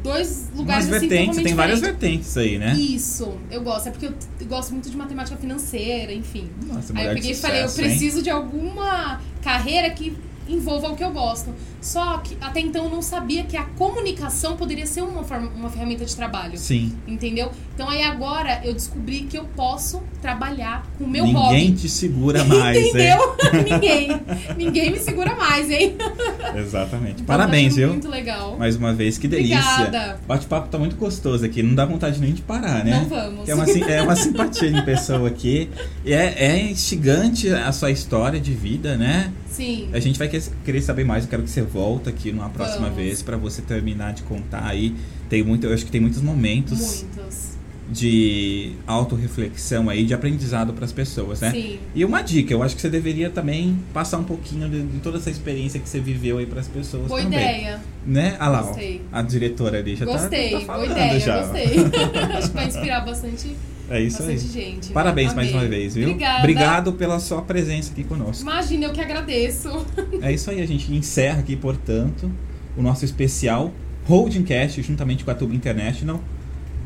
dois 0.00 0.48
lugares 0.54 0.88
assim 0.88 1.08
vertentes, 1.08 1.42
tem 1.42 1.54
várias 1.56 1.80
diferentes. 1.80 2.34
vertentes 2.34 2.36
aí, 2.36 2.56
né? 2.56 2.74
Isso, 2.78 3.34
eu 3.50 3.62
gosto. 3.62 3.88
É 3.88 3.90
porque 3.90 4.06
eu 4.06 4.14
gosto 4.46 4.70
muito 4.72 4.88
de 4.88 4.96
matemática 4.96 5.36
financeira, 5.36 6.12
enfim. 6.12 6.48
Nossa, 6.72 6.92
Aí 6.94 7.04
eu 7.04 7.14
de 7.16 7.20
peguei 7.20 7.32
e 7.32 7.34
falei, 7.34 7.62
eu 7.64 7.68
sucesso, 7.68 7.80
hein? 7.84 7.96
preciso 7.98 8.22
de 8.22 8.30
alguma 8.30 9.20
carreira 9.42 9.90
que 9.90 10.16
envolva 10.48 10.88
o 10.88 10.96
que 10.96 11.04
eu 11.04 11.10
gosto. 11.10 11.54
Só 11.80 12.18
que 12.18 12.36
até 12.40 12.60
então 12.60 12.84
eu 12.84 12.90
não 12.90 13.02
sabia 13.02 13.44
que 13.44 13.56
a 13.56 13.64
comunicação 13.64 14.56
poderia 14.56 14.86
ser 14.86 15.02
uma, 15.02 15.22
forma, 15.22 15.50
uma 15.54 15.70
ferramenta 15.70 16.04
de 16.04 16.14
trabalho. 16.14 16.58
Sim. 16.58 16.92
Entendeu? 17.06 17.50
Então 17.74 17.88
aí 17.88 18.02
agora 18.02 18.60
eu 18.64 18.74
descobri 18.74 19.20
que 19.20 19.38
eu 19.38 19.44
posso 19.56 20.02
trabalhar 20.20 20.86
com 20.98 21.04
o 21.04 21.08
meu 21.08 21.24
Ninguém 21.24 21.40
hobby. 21.40 21.72
te 21.72 21.88
segura 21.88 22.42
mais, 22.44 22.76
hein? 22.76 22.88
Entendeu? 22.88 23.36
Ninguém. 23.70 24.20
Ninguém 24.56 24.90
me 24.90 24.98
segura 24.98 25.34
mais, 25.36 25.70
hein? 25.70 25.96
Exatamente. 26.56 27.22
Então, 27.22 27.26
Parabéns, 27.26 27.74
tá 27.74 27.80
viu? 27.80 27.88
Muito 27.90 28.08
legal. 28.08 28.56
Mais 28.58 28.76
uma 28.76 28.92
vez, 28.92 29.16
que 29.16 29.28
delícia. 29.28 29.58
Obrigada. 29.58 30.20
Bate-papo 30.26 30.68
tá 30.68 30.78
muito 30.78 30.96
gostoso 30.96 31.44
aqui, 31.44 31.62
não 31.62 31.74
dá 31.74 31.84
vontade 31.84 32.20
nem 32.20 32.32
de 32.32 32.42
parar, 32.42 32.84
né? 32.84 32.90
Não 32.90 33.08
vamos. 33.08 33.48
É 33.48 33.54
uma, 33.54 33.64
é 33.70 34.02
uma 34.02 34.16
simpatia 34.16 34.72
de 34.72 34.82
pessoa 34.82 35.28
aqui. 35.28 35.70
E 36.04 36.12
é, 36.12 36.34
é 36.38 36.60
instigante 36.70 37.48
a 37.48 37.70
sua 37.72 37.90
história 37.90 38.40
de 38.40 38.52
vida, 38.52 38.96
né? 38.96 39.32
Sim. 39.50 39.88
A 39.92 39.98
gente 39.98 40.18
vai 40.18 40.28
que- 40.28 40.40
querer 40.64 40.80
saber 40.82 41.04
mais. 41.04 41.24
Eu 41.24 41.30
quero 41.30 41.42
que 41.42 41.50
você 41.50 41.62
volta 41.62 42.10
aqui 42.10 42.30
numa 42.32 42.48
próxima 42.50 42.88
Vamos. 42.88 42.96
vez 42.96 43.22
pra 43.22 43.36
você 43.36 43.62
terminar 43.62 44.12
de 44.12 44.22
contar 44.22 44.64
aí. 44.66 44.94
Tem 45.28 45.42
muito, 45.42 45.66
eu 45.66 45.74
acho 45.74 45.84
que 45.84 45.90
tem 45.90 46.00
muitos 46.00 46.20
momentos 46.22 46.78
Muitos. 47.14 47.58
de 47.90 48.72
autorreflexão 48.86 49.88
aí, 49.88 50.04
de 50.04 50.12
aprendizado 50.14 50.72
pras 50.74 50.92
pessoas, 50.92 51.40
né? 51.40 51.50
Sim. 51.50 51.78
E 51.94 52.04
uma 52.04 52.20
dica, 52.22 52.52
eu 52.52 52.62
acho 52.62 52.76
que 52.76 52.82
você 52.82 52.90
deveria 52.90 53.30
também 53.30 53.78
passar 53.92 54.18
um 54.18 54.24
pouquinho 54.24 54.68
de, 54.68 54.82
de 54.82 54.98
toda 55.00 55.16
essa 55.18 55.30
experiência 55.30 55.80
que 55.80 55.88
você 55.88 55.98
viveu 55.98 56.38
aí 56.38 56.46
pras 56.46 56.68
pessoas 56.68 57.08
Boa 57.08 57.22
também. 57.22 57.38
ideia. 57.38 57.80
Né? 58.06 58.36
Ah 58.38 58.48
lá, 58.48 58.70
ó, 58.70 58.76
a 59.12 59.22
diretora 59.22 59.78
ali 59.78 59.96
já 59.96 60.06
tá- 60.06 60.12
gostei. 60.12 60.44
tá, 60.50 60.56
boa 60.56 60.66
falando 60.66 60.90
ideia. 60.92 61.20
já. 61.20 61.40
Gostei. 61.42 61.66
Acho 62.36 62.48
que 62.50 62.54
vai 62.56 62.66
inspirar 62.66 63.00
bastante, 63.04 63.56
É 63.90 64.00
isso 64.00 64.22
aí. 64.22 64.34
bastante 64.34 64.52
gente. 64.52 64.88
né? 64.88 64.94
Parabéns 64.94 65.34
mais 65.34 65.48
Amei. 65.48 65.60
uma 65.60 65.68
vez, 65.68 65.94
viu? 65.94 66.08
Obrigada. 66.08 66.38
Obrigado 66.38 66.92
pela 66.92 67.18
sua 67.20 67.42
presença 67.42 67.92
aqui 67.92 68.04
conosco. 68.04 68.42
Imagina, 68.42 68.86
eu 68.86 68.92
que 68.92 69.00
agradeço. 69.00 69.86
É 70.20 70.32
isso 70.32 70.50
aí, 70.50 70.60
a 70.60 70.66
gente 70.66 70.92
encerra 70.92 71.40
aqui, 71.40 71.56
portanto, 71.56 72.30
o 72.76 72.82
nosso 72.82 73.04
especial 73.04 73.72
Holding 74.04 74.42
Cast, 74.42 74.82
juntamente 74.82 75.24
com 75.24 75.30
a 75.30 75.34
Tuba 75.34 75.54
International, 75.54 76.20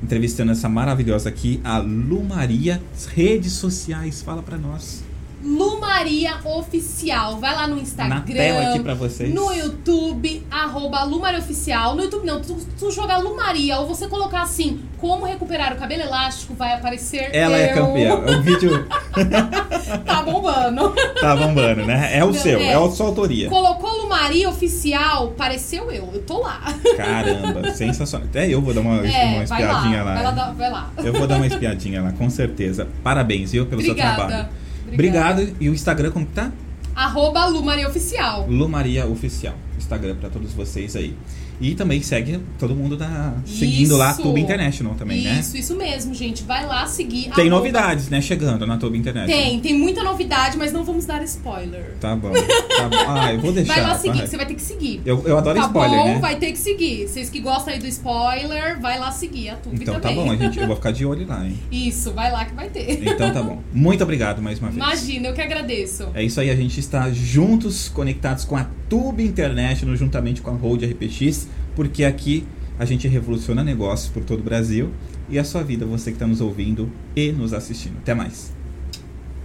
entrevistando 0.03 0.53
essa 0.53 0.69
maravilhosa 0.69 1.29
aqui, 1.29 1.61
a 1.63 1.79
Lu 1.79 2.23
Maria. 2.25 2.83
Redes 3.15 3.53
sociais, 3.53 4.23
fala 4.23 4.43
pra 4.43 4.57
nós. 4.59 5.05
Lu 5.43 5.81
Maria 5.81 6.37
Oficial. 6.45 7.39
Vai 7.39 7.55
lá 7.55 7.67
no 7.67 7.79
Instagram. 7.79 8.15
Na 8.17 8.21
tela 8.21 8.69
aqui 8.71 8.81
pra 8.81 8.95
vocês. 8.95 9.35
No 9.35 9.53
YouTube, 9.53 10.47
arroba 10.51 11.03
Lu 11.05 11.19
Maria 11.21 11.40
Oficial. 11.40 11.95
No 11.97 12.03
YouTube 12.03 12.25
não, 12.27 12.40
tu, 12.40 12.57
tu 12.79 12.90
jogar 12.90 13.19
Lu 13.19 13.35
Maria 13.37 13.79
ou 13.79 13.87
você 13.88 14.07
colocar 14.07 14.43
assim, 14.43 14.81
como 14.99 15.25
recuperar 15.25 15.73
o 15.73 15.77
cabelo 15.77 16.03
elástico, 16.03 16.55
vai 16.55 16.73
aparecer 16.75 17.31
Ela 17.33 17.59
é 17.59 17.73
eu. 17.73 17.75
campeã. 17.87 18.14
O 18.38 18.43
vídeo 18.43 18.87
Tá 20.07 20.23
bombando. 20.23 20.95
tá 21.21 21.37
bombando, 21.37 21.85
né? 21.87 22.11
É 22.16 22.23
o 22.25 22.29
Não, 22.29 22.35
seu, 22.35 22.59
é. 22.59 22.66
é. 22.69 22.75
a 22.75 22.90
sua 22.90 23.07
autoria. 23.07 23.49
Colocou 23.49 23.90
Lu 24.03 24.09
Maria 24.09 24.49
Oficial, 24.49 25.29
pareceu 25.37 25.90
eu. 25.90 26.09
Eu 26.12 26.23
tô 26.23 26.40
lá. 26.40 26.61
Caramba, 26.97 27.71
sensacional. 27.75 28.27
Até 28.29 28.49
eu 28.49 28.61
vou 28.62 28.73
dar 28.73 28.81
uma, 28.81 28.95
uma 29.01 29.07
É, 29.07 29.11
vai 29.11 29.37
lá. 29.37 29.43
espiadinha 29.45 30.03
lá. 30.03 30.14
Vai 30.14 30.23
lá, 30.25 30.53
vai 30.53 30.71
lá. 30.71 30.90
Eu 30.99 31.12
vou 31.12 31.27
dar 31.27 31.37
uma 31.37 31.47
espiadinha 31.47 32.01
lá, 32.03 32.12
com 32.12 32.31
certeza. 32.31 32.87
Parabéns, 33.03 33.53
viu, 33.53 33.66
pelo 33.66 33.83
seu 33.83 33.90
Obrigada. 33.93 34.16
trabalho. 34.27 34.49
Obrigado. 34.94 35.57
E 35.61 35.68
o 35.68 35.74
Instagram 35.74 36.11
como 36.11 36.26
que 36.26 36.33
tá? 36.33 36.52
Arroba 36.94 37.46
Lu 37.46 37.62
Maria 37.62 37.88
Oficial. 37.88 38.46
Lu 38.48 38.68
Maria 38.68 39.07
Oficial. 39.07 39.55
Instagram 39.78 40.16
pra 40.16 40.28
todos 40.28 40.52
vocês 40.52 40.94
aí. 40.94 41.16
E 41.62 41.77
também 41.77 42.03
segue 42.03 42.40
todo 42.59 42.75
mundo 42.75 42.96
da 42.96 43.35
seguindo 43.46 43.96
lá 43.96 44.09
a 44.09 44.11
Isso. 44.11 44.22
Tuba 44.22 44.40
International 44.40 44.94
também, 44.96 45.22
né? 45.22 45.38
Isso, 45.38 45.57
isso 45.57 45.77
mesmo, 45.77 46.12
gente. 46.12 46.42
Vai 46.42 46.66
lá 46.66 46.87
seguir. 46.87 47.31
Tem 47.31 47.48
novidades, 47.48 48.09
né, 48.09 48.20
chegando 48.20 48.66
na 48.66 48.77
Tuba 48.77 48.96
International. 48.96 49.42
Tem, 49.42 49.61
tem 49.61 49.79
muita 49.79 50.03
novidade, 50.03 50.59
mas 50.59 50.72
não 50.72 50.83
vamos 50.83 51.05
dar 51.07 51.22
spoiler. 51.22 51.94
Tá 52.01 52.16
bom. 52.16 52.33
Tá 52.33 52.88
bom. 52.88 52.96
Ah, 53.07 53.33
eu 53.33 53.40
vou 53.40 53.53
deixar. 53.53 53.75
vai 53.75 53.83
lá 53.85 53.94
seguir, 53.96 54.18
vai. 54.18 54.27
você 54.27 54.37
vai 54.37 54.46
ter 54.46 54.55
que 54.55 54.62
seguir. 54.62 55.03
Eu, 55.07 55.22
eu 55.25 55.38
adoro 55.38 55.61
tá 55.61 55.66
spoiler, 55.66 55.98
bom, 56.01 56.05
né? 56.07 56.18
vai 56.18 56.37
ter 56.37 56.51
que 56.51 56.59
seguir. 56.59 57.07
Vocês 57.07 57.31
que 57.31 57.38
gostam 57.38 57.75
aí 57.75 57.79
do 57.79 57.87
spoiler, 57.87 58.81
vai 58.81 58.98
lá 58.98 59.12
seguir 59.12 59.51
a 59.51 59.57
Tube 59.57 59.77
Então 59.81 59.94
tá 59.94 60.09
também. 60.09 60.16
bom, 60.16 60.33
a 60.33 60.37
gente, 60.37 60.59
eu 60.59 60.66
vou 60.66 60.75
ficar 60.77 60.90
de 60.90 61.07
olho 61.07 61.27
lá, 61.29 61.46
hein? 61.46 61.57
Isso, 61.70 62.11
vai 62.11 62.33
lá 62.33 62.44
que 62.44 62.55
vai 62.55 62.68
ter. 62.70 63.07
Então 63.07 63.33
tá 63.33 63.40
bom. 63.40 63.62
Muito 63.72 64.03
obrigado 64.03 64.42
mais 64.42 64.59
uma 64.59 64.68
vez. 64.68 64.77
Imagina, 64.77 65.29
eu 65.29 65.35
que 65.35 65.40
agradeço. 65.40 66.09
É 66.12 66.25
isso 66.25 66.40
aí, 66.40 66.51
a 66.51 66.57
gente 66.57 66.81
está 66.81 67.09
juntos, 67.12 67.88
conectados 67.88 68.44
com 68.44 68.57
a 68.57 68.66
Tube 68.92 69.24
International, 69.24 69.96
juntamente 69.96 70.42
com 70.42 70.50
a 70.50 70.52
Hold 70.52 70.85
RPX, 70.85 71.48
porque 71.74 72.05
aqui 72.05 72.44
a 72.78 72.85
gente 72.85 73.09
revoluciona 73.09 73.64
negócios 73.64 74.12
por 74.12 74.22
todo 74.22 74.40
o 74.40 74.42
Brasil 74.42 74.90
e 75.31 75.38
a 75.38 75.44
sua 75.44 75.62
vida, 75.62 75.87
você 75.87 76.11
que 76.11 76.16
está 76.16 76.26
nos 76.26 76.42
ouvindo 76.42 76.92
e 77.16 77.33
nos 77.33 77.55
assistindo. 77.55 77.96
Até 77.96 78.12
mais. 78.12 78.52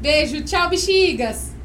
Beijo, 0.02 0.42
tchau, 0.42 0.70
bexigas! 0.70 1.57